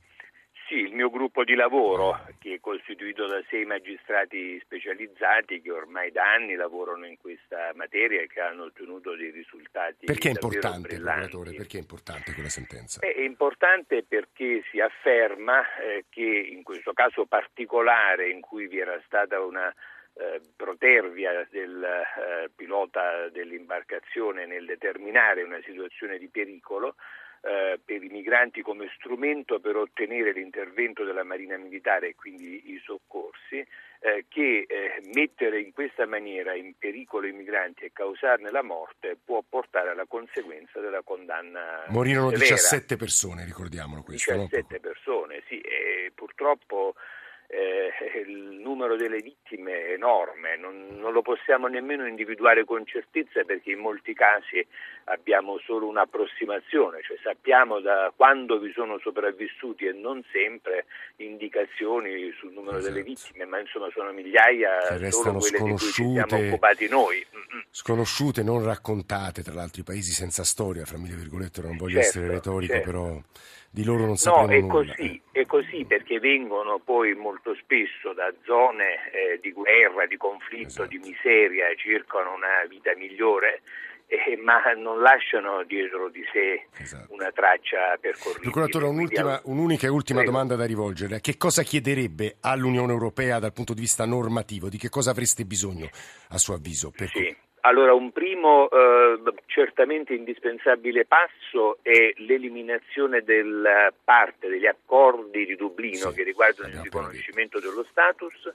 Gruppo 1.34 1.50
di 1.50 1.56
lavoro, 1.56 2.26
che 2.38 2.54
è 2.54 2.60
costituito 2.60 3.26
da 3.26 3.42
sei 3.50 3.64
magistrati 3.64 4.56
specializzati 4.60 5.60
che 5.60 5.72
ormai 5.72 6.12
da 6.12 6.32
anni 6.32 6.54
lavorano 6.54 7.06
in 7.06 7.16
questa 7.16 7.72
materia 7.74 8.22
e 8.22 8.28
che 8.28 8.38
hanno 8.38 8.66
ottenuto 8.66 9.16
dei 9.16 9.32
risultati 9.32 10.06
Perché 10.06 10.28
è 10.28 10.30
importante, 10.30 10.94
procuratore? 10.94 11.54
Perché 11.54 11.78
è 11.78 11.80
importante 11.80 12.32
quella 12.34 12.48
sentenza? 12.48 13.00
È 13.00 13.18
importante 13.18 14.04
perché 14.04 14.62
si 14.70 14.78
afferma 14.78 15.60
eh, 15.78 16.04
che 16.08 16.22
in 16.22 16.62
questo 16.62 16.92
caso 16.92 17.26
particolare 17.26 18.30
in 18.30 18.40
cui 18.40 18.68
vi 18.68 18.78
era 18.78 19.02
stata 19.04 19.40
una 19.40 19.74
eh, 20.14 20.40
protervia 20.54 21.44
del 21.50 21.82
eh, 21.82 22.50
pilota 22.54 23.28
dell'imbarcazione 23.30 24.46
nel 24.46 24.66
determinare 24.66 25.42
una 25.42 25.60
situazione 25.64 26.16
di 26.16 26.28
pericolo 26.28 26.94
eh, 27.44 27.78
per 27.85 28.02
i 28.02 28.09
migranti 28.09 28.62
come 28.62 28.90
strumento 28.96 29.61
per 29.61 29.76
ottenere 29.76 30.33
l'intervento 30.33 31.04
della 31.04 31.24
Marina 31.24 31.59
Militare 31.59 32.09
e 32.09 32.14
quindi 32.14 32.72
i 32.72 32.80
soccorsi, 32.83 33.59
eh, 34.00 34.24
che 34.28 34.64
eh, 34.66 35.02
mettere 35.14 35.61
in 35.61 35.72
questa 35.72 36.07
maniera 36.07 36.54
in 36.54 36.72
pericolo 36.78 37.26
i 37.26 37.33
migranti 37.33 37.85
e 37.85 37.92
causarne 37.92 38.50
la 38.50 38.62
morte 38.62 39.18
può 39.22 39.42
portare 39.46 39.90
alla 39.90 40.07
conseguenza 40.07 40.80
della 40.80 41.02
condanna 41.02 41.85
Morirono 41.88 42.30
severa. 42.30 42.54
17 42.54 42.96
persone, 42.96 43.44
ricordiamolo 43.44 44.02
questo. 44.02 44.35
no? 44.35 44.46
17 44.50 44.80
persone, 44.80 45.42
sì, 45.46 45.61
e 45.61 46.12
purtroppo 46.14 46.94
eh, 47.46 47.90
il 48.26 48.59
numero 48.61 48.96
delle 48.96 49.20
vittime 49.20 49.87
è 49.87 49.92
enorme, 49.92 50.57
non, 50.57 50.96
non 50.98 51.12
lo 51.12 51.22
possiamo 51.22 51.66
nemmeno 51.66 52.07
individuare 52.07 52.64
con 52.64 52.85
certezza 52.87 53.44
perché 53.44 53.72
in 53.72 53.78
molti 53.78 54.14
casi 54.14 54.66
abbiamo 55.04 55.59
solo 55.59 55.87
un'approssimazione, 55.87 57.02
cioè 57.02 57.16
sappiamo 57.22 57.80
da 57.80 58.12
quando 58.16 58.59
vi 58.59 58.72
sono 58.72 58.98
sopravvissuti 58.98 59.85
e 59.87 59.92
non 59.92 60.24
sempre 60.33 60.87
indicazioni 61.16 62.33
sul 62.38 62.52
numero 62.52 62.80
delle 62.80 63.00
Esatto. 63.00 63.28
vittime, 63.28 63.44
ma 63.44 63.59
insomma 63.61 63.88
sono 63.92 64.12
migliaia 64.12 64.96
Che 64.96 65.11
solo 65.11 65.38
quelle 65.38 65.59
di 65.59 65.70
cui 65.70 65.78
ci 65.78 66.02
siamo 66.02 66.37
occupati 66.37 66.88
noi. 66.88 67.24
Sconosciute, 67.70 68.42
non 68.42 68.64
raccontate, 68.64 69.42
tra 69.42 69.54
l'altro 69.54 69.83
i 69.83 69.85
paesi 69.85 70.12
senza 70.12 70.42
storia, 70.44 70.85
fra 70.85 70.98
mille 70.98 71.16
virgolette, 71.16 71.61
non 71.61 71.76
voglio 71.76 72.00
Certo, 72.00 72.18
essere 72.18 72.28
retorico, 72.28 72.72
certo. 72.72 72.90
però 72.90 73.20
di 73.74 73.82
loro 73.84 74.00
non 74.02 74.10
No, 74.10 74.16
sapremo 74.16 74.52
è 74.52 74.60
nulla. 74.60 74.94
così, 74.94 75.20
è 75.32 75.44
così 75.46 75.84
perché 75.84 76.20
vengono 76.20 76.78
poi 76.78 77.12
molto 77.14 77.56
spesso 77.56 78.12
da 78.14 78.32
zone 78.44 79.10
eh, 79.10 79.40
di 79.42 79.50
guerra, 79.50 80.06
di 80.06 80.16
conflitto, 80.16 80.66
Esatto. 80.84 80.88
di 80.88 80.98
miseria, 80.98 81.66
cercano 81.76 82.34
una 82.34 82.64
vita 82.68 82.94
migliore, 82.94 83.62
eh, 84.06 84.37
ma 84.37 84.60
non 84.74 85.00
lasciano 85.00 85.64
dietro 85.64 86.08
di 86.08 86.22
sé 86.32 86.66
Esatto. 86.80 87.12
una 87.12 87.32
traccia 87.32 87.96
percorribile. 88.00 88.42
Procuratore, 88.42 88.84
un'ultima, 88.87 89.40
un'unica 89.44 89.87
e 89.87 89.90
ultima 89.90 90.20
Prego. 90.20 90.32
domanda 90.32 90.54
da 90.54 90.66
rivolgerle. 90.66 91.20
Che 91.20 91.37
cosa 91.37 91.62
chiederebbe 91.64 92.37
all'Unione 92.42 92.92
Europea 92.92 93.40
dal 93.40 93.52
punto 93.52 93.74
di 93.74 93.80
vista 93.80 94.04
normativo? 94.06 94.68
Di 94.68 94.78
che 94.78 94.88
cosa 94.88 95.10
avreste 95.10 95.44
bisogno, 95.44 95.88
a 96.28 96.38
suo 96.38 96.54
avviso? 96.54 96.92
Per- 96.92 97.08
Sì. 97.08 97.37
Allora, 97.66 97.94
un 97.94 98.12
primo 98.12 98.68
eh, 98.68 99.20
certamente 99.46 100.12
indispensabile 100.12 101.07
passo 101.07 101.79
è 101.81 102.12
l'eliminazione 102.16 103.22
della 103.22 103.90
parte 104.05 104.48
degli 104.48 104.66
accordi 104.66 105.46
di 105.46 105.57
Dublino 105.57 106.11
Sì, 106.11 106.14
che 106.14 106.22
riguardano 106.24 106.68
il 106.68 106.81
riconoscimento 106.83 107.61
dello 107.61 107.83
status 107.88 108.53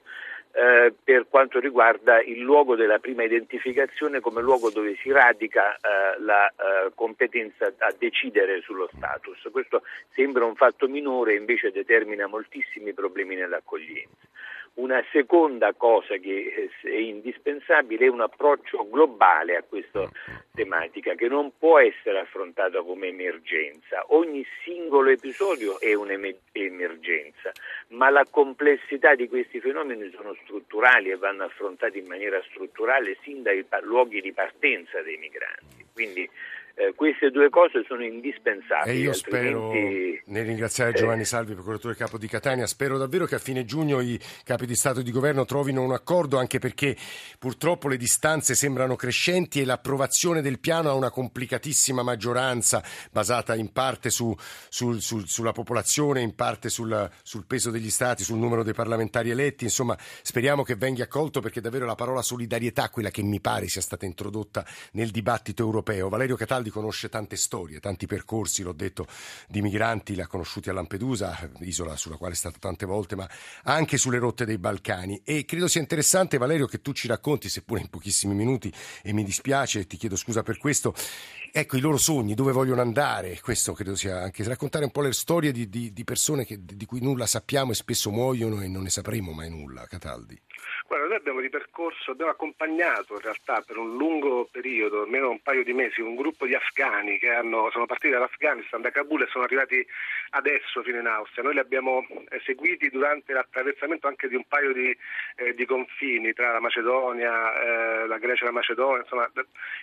eh, 0.52 0.94
per 1.04 1.28
quanto 1.28 1.60
riguarda 1.60 2.22
il 2.22 2.40
luogo 2.40 2.76
della 2.76 3.00
prima 3.00 3.24
identificazione 3.24 4.20
come 4.20 4.44
luogo 4.44 4.70
dove 4.70 4.96
si 5.02 5.12
radica 5.12 5.76
eh, 5.76 6.22
la 6.22 6.48
eh, 6.48 6.92
competenza 6.94 7.74
a 7.80 7.94
decidere 7.98 8.62
sullo 8.62 8.90
status. 8.96 9.48
Questo 9.52 9.82
sembra 10.14 10.46
un 10.46 10.56
fatto 10.56 10.88
minore, 10.88 11.34
invece 11.34 11.72
determina 11.72 12.28
moltissimi 12.28 12.94
problemi 12.94 13.34
nell'accoglienza. 13.34 14.28
Una 14.80 15.04
seconda 15.12 15.74
cosa 15.74 16.16
che 16.16 16.70
eh, 16.82 16.88
è 16.88 16.96
indispensabile 16.96 18.06
è 18.06 18.08
un 18.10 18.22
approccio 18.22 18.88
globale 18.90 19.58
a 19.58 19.64
questa 19.64 20.10
tematica 20.54 21.16
che 21.16 21.28
non 21.28 21.52
può 21.58 21.80
essere 21.80 22.20
affrontata 22.20 22.82
come 22.82 23.08
emergenza. 23.08 24.06
Ogni 24.08 24.46
singolo 24.64 25.10
episodio 25.10 25.82
è 25.82 25.94
un'emergenza, 25.94 27.52
ma 27.90 28.10
la 28.10 28.26
complessità 28.30 29.16
di 29.16 29.28
questi 29.28 29.60
fenomeni 29.60 30.10
sono 30.16 30.34
strutturali 30.44 31.10
e 31.10 31.18
vanno 31.18 31.44
affrontati 31.44 31.98
in 31.98 32.08
maniera 32.08 32.42
strutturale 32.50 33.18
sin 33.22 33.42
dai 33.42 33.66
luoghi 33.82 34.22
di 34.22 34.32
partenza 34.32 35.02
dei 35.02 35.18
migranti. 35.18 35.88
Quindi 35.92 36.30
eh, 36.80 36.94
queste 36.96 37.30
due 37.30 37.50
cose 37.50 37.84
sono 37.86 38.06
indispensabili. 38.06 38.96
E 38.96 39.00
io 39.02 39.12
spero, 39.12 39.66
altrimenti- 39.66 40.22
nel 40.28 40.46
ringraziare 40.46 40.94
Giovanni 40.94 41.26
Salvi, 41.26 41.54
procuratore 41.54 41.96
capo 41.96 42.18
di 42.18 42.28
Catania, 42.28 42.66
spero 42.68 42.98
davvero 42.98 43.26
che 43.26 43.36
a 43.36 43.40
fine 43.40 43.66
giugno 43.66 44.00
i 44.00 44.18
capi 44.46 44.66
di 44.66 44.76
Stato 44.76 45.02
e 45.02 45.04
di 45.04 45.12
Governo 45.12 45.44
trovino 45.44 45.82
un 45.82 45.92
accordo, 45.92 46.38
anche 46.38 46.60
perché 46.60 46.96
purtroppo 47.38 47.90
le 47.90 47.98
distanze 47.98 48.56
sembrano 48.56 48.96
crescenti 48.96 49.60
e 49.60 49.66
l'approvazione 49.66 50.42
del 50.42 50.60
piano 50.60 50.90
ha 50.90 50.94
una 50.94 51.10
complicatissima 51.10 52.02
maggioranza 52.02 52.82
basata 53.12 53.56
in 53.56 53.74
parte 53.74 54.10
su- 54.10 54.34
sul- 54.70 55.02
sul- 55.02 55.28
sulla 55.28 55.52
popolazione, 55.52 56.22
in 56.22 56.34
parte 56.34 56.70
sul, 56.70 57.10
sul 57.24 57.46
peso 57.46 57.72
degli 57.72 57.90
Stati, 57.90 58.24
sul 58.24 58.38
numero 58.38 58.64
dei 58.64 58.74
parlamentari 58.74 59.32
eletti. 59.32 59.66
Insomma, 59.66 59.98
speriamo 60.22 60.64
che 60.64 60.76
venga 60.76 61.04
accolto 61.04 61.42
perché 61.42 61.60
davvero 61.60 61.86
la 61.86 61.96
parola 61.96 62.22
solidarietà, 62.22 62.90
quella 62.90 63.10
che 63.10 63.22
mi 63.22 63.42
pare 63.42 63.68
sia 63.68 63.82
stata 63.82 64.06
introdotta 64.06 64.66
nel 64.94 65.10
dibattito 65.10 65.64
europeo. 65.64 66.08
Valerio 66.08 66.38
Cataldi 66.38 66.69
conosce 66.70 67.10
tante 67.10 67.36
storie, 67.36 67.80
tanti 67.80 68.06
percorsi, 68.06 68.64
l'ho 68.64 68.74
detto, 68.74 69.08
di 69.48 69.62
migranti, 69.62 70.16
l'ha 70.16 70.28
conosciuti 70.28 70.70
a 70.70 70.74
Lampedusa, 70.74 71.50
isola 71.60 71.96
sulla 71.96 72.18
quale 72.18 72.34
è 72.34 72.38
stato 72.38 72.60
tante 72.60 72.86
volte, 72.86 73.16
ma 73.16 73.30
anche 73.64 73.98
sulle 73.98 74.18
rotte 74.20 74.46
dei 74.46 74.58
Balcani. 74.58 75.22
E 75.24 75.46
credo 75.46 75.68
sia 75.68 75.82
interessante, 75.82 76.38
Valerio, 76.38 76.66
che 76.68 76.82
tu 76.82 76.94
ci 76.94 77.08
racconti, 77.08 77.50
seppure 77.50 77.82
in 77.82 77.90
pochissimi 77.90 78.34
minuti, 78.34 78.72
e 79.02 79.14
mi 79.14 79.24
dispiace, 79.24 79.86
ti 79.88 79.98
chiedo 79.98 80.16
scusa 80.16 80.44
per 80.44 80.58
questo, 80.58 80.94
ecco 81.52 81.78
i 81.78 81.80
loro 81.82 81.98
sogni, 81.98 82.34
dove 82.36 82.52
vogliono 82.52 82.82
andare. 82.82 83.40
Questo 83.42 83.74
credo 83.74 83.96
sia 83.96 84.22
anche 84.22 84.44
raccontare 84.44 84.86
un 84.86 84.92
po' 84.92 85.02
le 85.02 85.14
storie 85.14 85.52
di, 85.52 85.68
di- 85.70 85.92
di 85.94 86.04
persone 86.04 86.46
che- 86.46 86.60
di 86.64 86.86
cui 86.86 87.02
nulla 87.02 87.26
sappiamo 87.26 87.72
e 87.72 87.76
spesso 87.76 88.12
muoiono 88.12 88.62
e 88.62 88.68
non 88.68 88.84
ne 88.84 88.90
sapremo 88.90 89.32
mai 89.32 89.50
nulla, 89.50 89.86
Cataldi. 89.88 90.40
Guarda, 90.90 91.06
noi 91.06 91.18
abbiamo 91.18 91.40
ripercorso, 91.40 92.10
abbiamo 92.10 92.32
accompagnato 92.32 93.14
in 93.14 93.22
realtà 93.22 93.62
per 93.62 93.78
un 93.78 93.96
lungo 93.96 94.50
periodo, 94.52 95.04
almeno 95.04 95.30
un 95.30 95.40
paio 95.40 95.64
di 95.64 95.72
mesi, 95.72 96.02
un 96.02 96.16
gruppo 96.16 96.48
di 96.48 96.56
afghani 96.56 97.20
che 97.20 97.30
hanno, 97.30 97.70
sono 97.70 97.86
partiti 97.86 98.12
dall'Afghanistan, 98.12 98.82
da 98.82 98.90
Kabul 98.90 99.22
e 99.22 99.28
sono 99.28 99.44
arrivati 99.44 99.86
adesso 100.32 100.82
fino 100.82 100.98
in 100.98 101.06
Austria. 101.06 101.44
Noi 101.44 101.54
li 101.54 101.60
abbiamo 101.60 102.08
eh, 102.30 102.42
seguiti 102.44 102.90
durante 102.90 103.34
l'attraversamento 103.34 104.08
anche 104.08 104.28
di 104.28 104.34
un 104.34 104.46
paio 104.48 104.74
di, 104.74 104.98
eh, 105.36 105.54
di 105.54 105.64
confini 105.68 106.34
tra 106.34 106.54
la 106.54 106.60
Macedonia, 106.60 107.54
eh, 107.62 108.08
la 108.08 108.18
Grecia 108.18 108.42
e 108.42 108.48
la 108.48 108.54
Macedonia, 108.54 109.02
insomma 109.04 109.32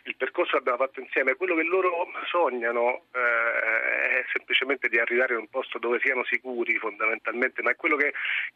il 0.02 0.16
percorso 0.16 0.56
l'abbiamo 0.56 0.78
fatto 0.78 0.98
insieme. 0.98 1.36
Quello 1.36 1.54
che 1.54 1.62
loro 1.62 2.10
sognano 2.26 3.04
eh, 3.12 4.18
è 4.18 4.24
semplicemente 4.32 4.88
di 4.88 4.98
arrivare 4.98 5.34
in 5.34 5.38
un 5.38 5.48
posto 5.48 5.78
dove 5.78 6.00
siano 6.00 6.24
sicuri 6.24 6.76
fondamentalmente, 6.78 7.62
ma 7.62 7.70
è 7.70 7.76
quello 7.76 7.94
che 7.94 8.12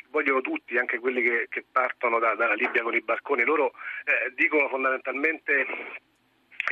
vogliono 0.08 0.40
tutti, 0.40 0.76
anche 0.78 0.98
quelli 0.98 1.22
che, 1.22 1.46
che 1.48 1.64
partono 1.70 2.18
da, 2.18 2.34
dalla 2.40 2.55
Libia 2.55 2.83
con 2.83 2.94
i 2.94 3.03
barconi. 3.03 3.44
Loro 3.44 3.72
eh, 4.05 4.33
dicono 4.35 4.68
fondamentalmente 4.68 5.66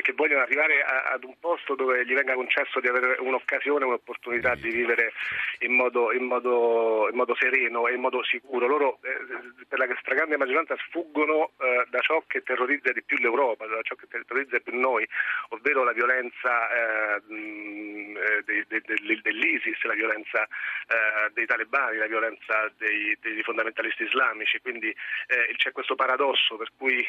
che 0.01 0.13
vogliono 0.13 0.41
arrivare 0.41 0.81
a, 0.81 1.11
ad 1.11 1.23
un 1.23 1.35
posto 1.39 1.75
dove 1.75 2.05
gli 2.05 2.13
venga 2.13 2.33
concesso 2.33 2.79
di 2.79 2.87
avere 2.87 3.17
un'occasione, 3.19 3.85
un'opportunità 3.85 4.55
di 4.55 4.69
vivere 4.69 5.13
in 5.59 5.73
modo, 5.73 6.11
in 6.13 6.23
modo, 6.23 7.07
in 7.09 7.15
modo 7.15 7.35
sereno 7.35 7.87
e 7.87 7.93
in 7.93 8.01
modo 8.01 8.23
sicuro. 8.23 8.67
Loro 8.67 8.99
eh, 9.01 9.65
per 9.67 9.79
la 9.79 9.87
stragrande 9.99 10.37
maggioranza 10.37 10.75
sfuggono 10.87 11.51
eh, 11.57 11.85
da 11.89 11.99
ciò 11.99 12.23
che 12.27 12.43
terrorizza 12.43 12.91
di 12.91 13.03
più 13.03 13.17
l'Europa, 13.17 13.65
da 13.67 13.81
ciò 13.81 13.95
che 13.95 14.07
terrorizza 14.07 14.57
di 14.57 14.63
più 14.63 14.79
noi, 14.79 15.07
ovvero 15.49 15.83
la 15.83 15.93
violenza 15.93 16.69
eh, 16.69 17.21
eh 17.29 18.43
de, 18.45 18.65
de, 18.67 18.81
de, 18.85 19.19
dell'ISIS, 19.21 19.81
la 19.83 19.93
violenza 19.93 20.43
eh, 20.43 21.29
dei 21.33 21.45
talebani, 21.45 21.97
la 21.97 22.07
violenza 22.07 22.71
dei, 22.77 23.17
dei 23.21 23.41
fondamentalisti 23.43 24.03
islamici. 24.03 24.59
Quindi 24.59 24.89
eh, 24.89 25.53
c'è 25.55 25.71
questo 25.71 25.95
paradosso 25.95 26.55
per 26.57 26.69
cui 26.77 27.05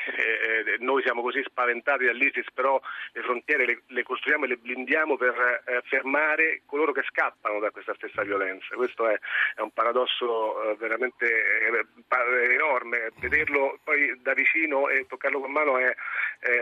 noi 0.78 1.02
siamo 1.02 1.22
così 1.22 1.42
spaventati 1.44 2.04
dall'ISIS, 2.04 2.50
però 2.52 2.79
le 3.12 3.22
frontiere 3.22 3.66
le, 3.66 3.82
le 3.86 4.02
costruiamo 4.02 4.44
e 4.44 4.48
le 4.48 4.56
blindiamo 4.56 5.16
per 5.16 5.62
eh, 5.66 5.82
fermare 5.84 6.62
coloro 6.66 6.92
che 6.92 7.02
scappano 7.02 7.58
da 7.60 7.70
questa 7.70 7.94
stessa 7.94 8.22
violenza. 8.22 8.74
Questo 8.74 9.08
è, 9.08 9.18
è 9.54 9.60
un 9.60 9.72
paradosso 9.72 10.62
eh, 10.62 10.76
veramente 10.76 11.26
eh, 11.26 12.54
enorme, 12.54 13.12
vederlo 13.18 13.78
poi 13.84 14.18
da 14.22 14.34
vicino 14.34 14.88
e 14.88 15.06
toccarlo 15.06 15.40
con 15.40 15.52
mano 15.52 15.78
è, 15.78 15.94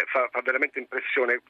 fa, 0.06 0.28
fa 0.30 0.40
veramente 0.42 0.78
impressione 0.78 1.40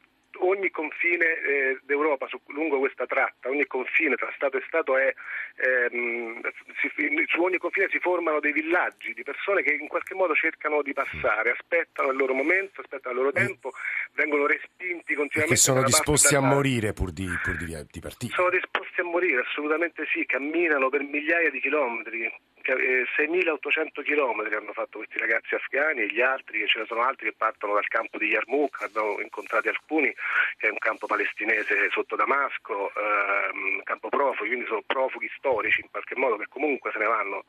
ogni 0.41 0.71
confine 0.71 1.25
eh, 1.25 1.79
d'Europa 1.83 2.27
su, 2.29 2.41
lungo 2.47 2.79
questa 2.79 3.07
tratta, 3.07 3.49
ogni 3.49 3.67
confine 3.67 4.17
tra 4.17 4.31
Stato 4.35 4.57
e 4.57 4.63
Stato 4.67 4.97
è, 4.97 5.13
ehm, 5.57 6.41
si, 6.81 6.91
su 7.27 7.43
ogni 7.43 7.59
confine 7.59 7.89
si 7.91 7.99
formano 7.99 8.41
dei 8.41 8.53
villaggi 8.53 9.13
di 9.15 9.23
persone 9.23 9.63
che 9.63 9.73
in 9.75 9.89
qualche 9.89 10.15
modo 10.15 10.35
cercano 10.35 10.83
di 10.83 10.93
passare, 10.93 11.51
aspettano 11.51 12.11
il 12.11 12.17
loro 12.17 12.35
momento, 12.35 12.81
aspettano 12.81 13.15
il 13.15 13.21
loro 13.21 13.33
tempo, 13.33 13.73
vengono 14.15 14.47
respinti 14.47 15.15
continuamente. 15.15 15.55
Che 15.55 15.61
sono 15.61 15.83
disposti 15.83 16.35
a 16.35 16.41
morire 16.41 16.93
pur 16.93 17.11
di, 17.11 17.27
pur 17.43 17.57
di, 17.57 17.67
di 17.91 18.01
partire. 18.01 18.33
Sono 18.33 18.51
disposti 18.51 19.01
a 19.01 19.05
morire, 19.05 19.43
assolutamente 19.43 20.05
sì, 20.13 20.25
camminano 20.27 20.89
per 20.89 21.03
migliaia 21.03 21.51
di 21.51 21.61
chilometri 21.61 22.31
6.800 22.75 24.03
km 24.03 24.55
hanno 24.55 24.73
fatto 24.73 24.99
questi 24.99 25.19
ragazzi 25.19 25.55
afghani 25.55 26.03
e 26.03 26.07
gli 26.09 26.21
altri, 26.21 26.67
ce 26.67 26.81
ne 26.81 26.87
sono 26.87 27.03
altri 27.03 27.31
che 27.31 27.35
partono 27.37 27.75
dal 27.75 27.89
campo 27.89 28.19
di 28.19 28.27
Yarmouk, 28.27 28.83
abbiamo 28.83 29.21
incontrati 29.21 29.69
alcuni, 29.69 30.13
che 30.57 30.69
è 30.69 30.71
un 30.71 30.79
campo 30.79 31.07
palestinese 31.07 31.89
sotto 31.91 32.17
Damasco, 32.17 32.93
ehm, 32.95 33.83
campo 33.85 34.09
profughi, 34.09 34.49
quindi 34.49 34.67
sono 34.67 34.83
profughi 34.87 35.31
storici 35.37 35.81
in 35.81 35.91
qualche 35.91 36.17
modo 36.17 36.37
che 36.37 36.47
comunque 36.49 36.91
se 36.93 36.99
ne 36.99 37.07
vanno 37.07 37.45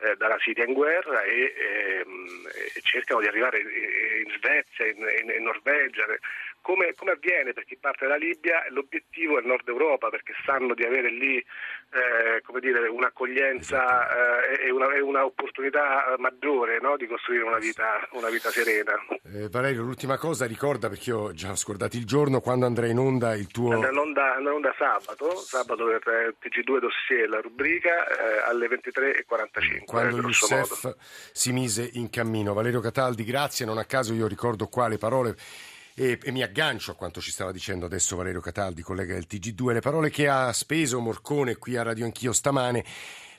eh, 0.00 0.16
dalla 0.16 0.38
Siria 0.40 0.64
in 0.64 0.72
guerra 0.72 1.22
e, 1.22 1.54
ehm, 1.56 2.48
e, 2.74 2.80
cercano 2.82 3.20
di 3.20 3.26
arrivare 3.26 3.60
in 3.60 4.30
Svezia, 4.36 4.86
in, 4.86 5.04
in, 5.22 5.34
in 5.36 5.42
Norvegia. 5.42 6.06
Come, 6.62 6.94
come, 6.94 7.12
avviene 7.12 7.52
per 7.52 7.64
chi 7.64 7.76
parte 7.76 8.06
dalla 8.06 8.16
Libia? 8.16 8.64
L'obiettivo 8.70 9.36
è 9.36 9.40
il 9.40 9.46
nord 9.46 9.66
Europa 9.68 10.08
perché 10.10 10.32
sanno 10.44 10.74
di 10.74 10.84
avere 10.84 11.10
lì 11.10 11.36
eh, 11.36 12.60
dire, 12.60 12.86
un'accoglienza 12.88 14.46
eh, 14.46 14.66
e, 14.66 14.70
una, 14.70 14.94
e 14.94 15.00
un'opportunità 15.00 16.14
maggiore 16.18 16.78
no? 16.80 16.96
di 16.96 17.06
costruire 17.06 17.42
una 17.42 17.58
vita, 17.58 18.06
una 18.12 18.30
vita 18.30 18.50
serena. 18.50 18.92
Eh, 19.34 19.48
Valerio, 19.48 19.82
l'ultima 19.82 20.16
cosa, 20.16 20.46
ricorda 20.46 20.88
perché 20.88 21.10
io 21.10 21.18
ho 21.18 21.32
già 21.32 21.54
scordato 21.56 21.96
il 21.96 22.06
giorno 22.06 22.40
quando 22.40 22.64
andrà 22.64 22.86
in 22.86 22.98
onda 22.98 23.34
il 23.34 23.48
tuo... 23.48 23.72
Andrà 23.72 23.90
in 23.90 23.98
onda, 23.98 24.34
andrà 24.36 24.50
in 24.50 24.56
onda 24.56 24.74
sabato, 24.78 25.36
sabato 25.36 25.84
per 25.84 26.08
eh, 26.08 26.34
TG2 26.40 26.78
Dossier, 26.78 27.28
la 27.28 27.40
rubrica, 27.40 28.06
eh, 28.06 28.48
alle 28.48 28.68
23.45. 28.68 29.84
Quando 29.84 30.28
il 30.28 30.34
SEF 30.34 30.94
si 31.32 31.52
mise 31.52 31.90
in 31.94 32.08
cammino. 32.08 32.54
Valerio 32.54 32.80
Cataldi, 32.80 33.24
grazie, 33.24 33.66
non 33.66 33.78
a 33.78 33.84
caso 33.84 34.14
io 34.14 34.26
ricordo 34.28 34.68
qua 34.68 34.86
le 34.86 34.98
parole 34.98 35.36
e, 35.94 36.18
e, 36.22 36.30
mi 36.30 36.42
aggancio 36.42 36.92
a 36.92 36.94
quanto 36.94 37.20
ci 37.20 37.30
stava 37.30 37.52
dicendo 37.52 37.86
adesso 37.86 38.16
Valerio 38.16 38.40
Cataldi, 38.40 38.82
collega 38.82 39.14
del 39.14 39.26
TG2, 39.28 39.72
le 39.72 39.80
parole 39.80 40.10
che 40.10 40.28
ha 40.28 40.52
speso 40.52 41.00
Morcone 41.00 41.56
qui 41.56 41.76
a 41.76 41.82
Radio 41.82 42.04
Anch'io 42.04 42.32
stamane 42.32 42.84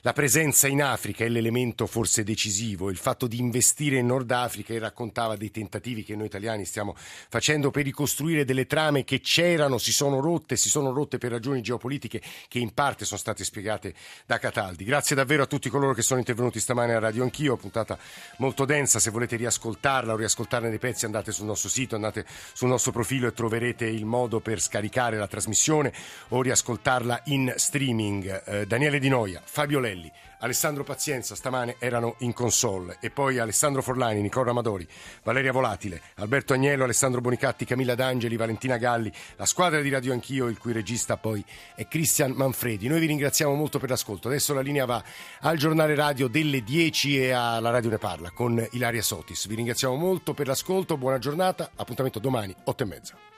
la 0.04 0.12
presenza 0.12 0.68
in 0.68 0.82
Africa 0.82 1.24
è 1.24 1.30
l'elemento 1.30 1.86
forse 1.86 2.24
decisivo, 2.24 2.90
il 2.90 2.98
fatto 2.98 3.26
di 3.26 3.38
investire 3.38 3.96
in 3.96 4.04
Nord 4.04 4.30
Africa 4.32 4.74
e 4.74 4.78
raccontava 4.78 5.34
dei 5.34 5.50
tentativi 5.50 6.04
che 6.04 6.14
noi 6.14 6.26
italiani 6.26 6.66
stiamo 6.66 6.94
facendo 6.94 7.70
per 7.70 7.84
ricostruire 7.84 8.44
delle 8.44 8.66
trame 8.66 9.04
che 9.04 9.20
c'erano, 9.20 9.78
si 9.78 9.92
sono 9.92 10.20
rotte, 10.20 10.56
si 10.56 10.68
sono 10.68 10.92
rotte 10.92 11.16
per 11.16 11.30
ragioni 11.30 11.62
geopolitiche 11.62 12.20
che 12.48 12.58
in 12.58 12.74
parte 12.74 13.06
sono 13.06 13.18
state 13.18 13.44
spiegate 13.44 13.94
da 14.26 14.38
Cataldi. 14.38 14.84
Grazie 14.84 15.16
davvero 15.16 15.44
a 15.44 15.46
tutti 15.46 15.70
coloro 15.70 15.94
che 15.94 16.02
sono 16.02 16.18
intervenuti 16.18 16.60
stamane 16.60 16.92
a 16.92 16.98
Radio 16.98 17.22
Anch'io, 17.22 17.56
puntata 17.56 17.96
molto 18.36 18.66
densa, 18.66 18.98
se 18.98 19.08
volete 19.08 19.36
riascoltarla 19.36 20.12
o 20.12 20.16
riascoltarne 20.16 20.68
dei 20.68 20.78
pezzi 20.78 21.06
andate 21.06 21.32
sul 21.32 21.46
nostro 21.46 21.70
sito, 21.70 21.94
andate 21.94 22.26
sul 22.52 22.68
nostro 22.68 22.92
profilo 22.92 23.26
e 23.26 23.32
troverete 23.32 23.86
il 23.86 24.04
modo 24.04 24.40
per 24.40 24.60
scaricare 24.60 25.16
la 25.16 25.28
trasmissione 25.28 25.94
o 26.28 26.42
riascoltarla 26.42 27.22
in 27.28 27.54
streaming. 27.56 28.42
Eh, 28.44 28.66
Daniele 28.66 28.98
Di 28.98 29.08
Noia, 29.08 29.40
Fabio 29.42 29.78
Lelli, 29.78 29.92
Antonelli, 29.94 30.10
Alessandro 30.40 30.84
Pazienza 30.84 31.34
stamane 31.34 31.76
erano 31.78 32.16
in 32.18 32.32
console 32.32 32.98
e 33.00 33.10
poi 33.10 33.38
Alessandro 33.38 33.80
Forlani, 33.80 34.20
Nicola 34.20 34.50
Amadori, 34.50 34.86
Valeria 35.22 35.52
Volatile, 35.52 36.00
Alberto 36.16 36.52
Agnello, 36.52 36.84
Alessandro 36.84 37.20
Bonicatti, 37.20 37.64
Camilla 37.64 37.94
D'Angeli, 37.94 38.36
Valentina 38.36 38.76
Galli, 38.76 39.10
la 39.36 39.46
squadra 39.46 39.80
di 39.80 39.88
Radio 39.88 40.12
Anch'io, 40.12 40.48
il 40.48 40.58
cui 40.58 40.72
regista 40.72 41.16
poi 41.16 41.42
è 41.74 41.86
Cristian 41.86 42.32
Manfredi. 42.32 42.88
Noi 42.88 43.00
vi 43.00 43.06
ringraziamo 43.06 43.54
molto 43.54 43.78
per 43.78 43.88
l'ascolto. 43.88 44.28
Adesso 44.28 44.52
la 44.52 44.60
linea 44.60 44.84
va 44.84 45.02
al 45.40 45.56
giornale 45.56 45.94
radio 45.94 46.28
delle 46.28 46.62
10 46.62 47.20
e 47.20 47.30
alla 47.30 47.70
Radio 47.70 47.90
Ne 47.90 47.98
Parla 47.98 48.30
con 48.30 48.64
Ilaria 48.72 49.02
Sotis. 49.02 49.46
Vi 49.46 49.54
ringraziamo 49.54 49.94
molto 49.94 50.34
per 50.34 50.46
l'ascolto, 50.46 50.98
buona 50.98 51.18
giornata, 51.18 51.70
appuntamento 51.74 52.18
domani 52.18 52.54
8 52.64 52.82
e 52.82 52.86
mezza. 52.86 53.33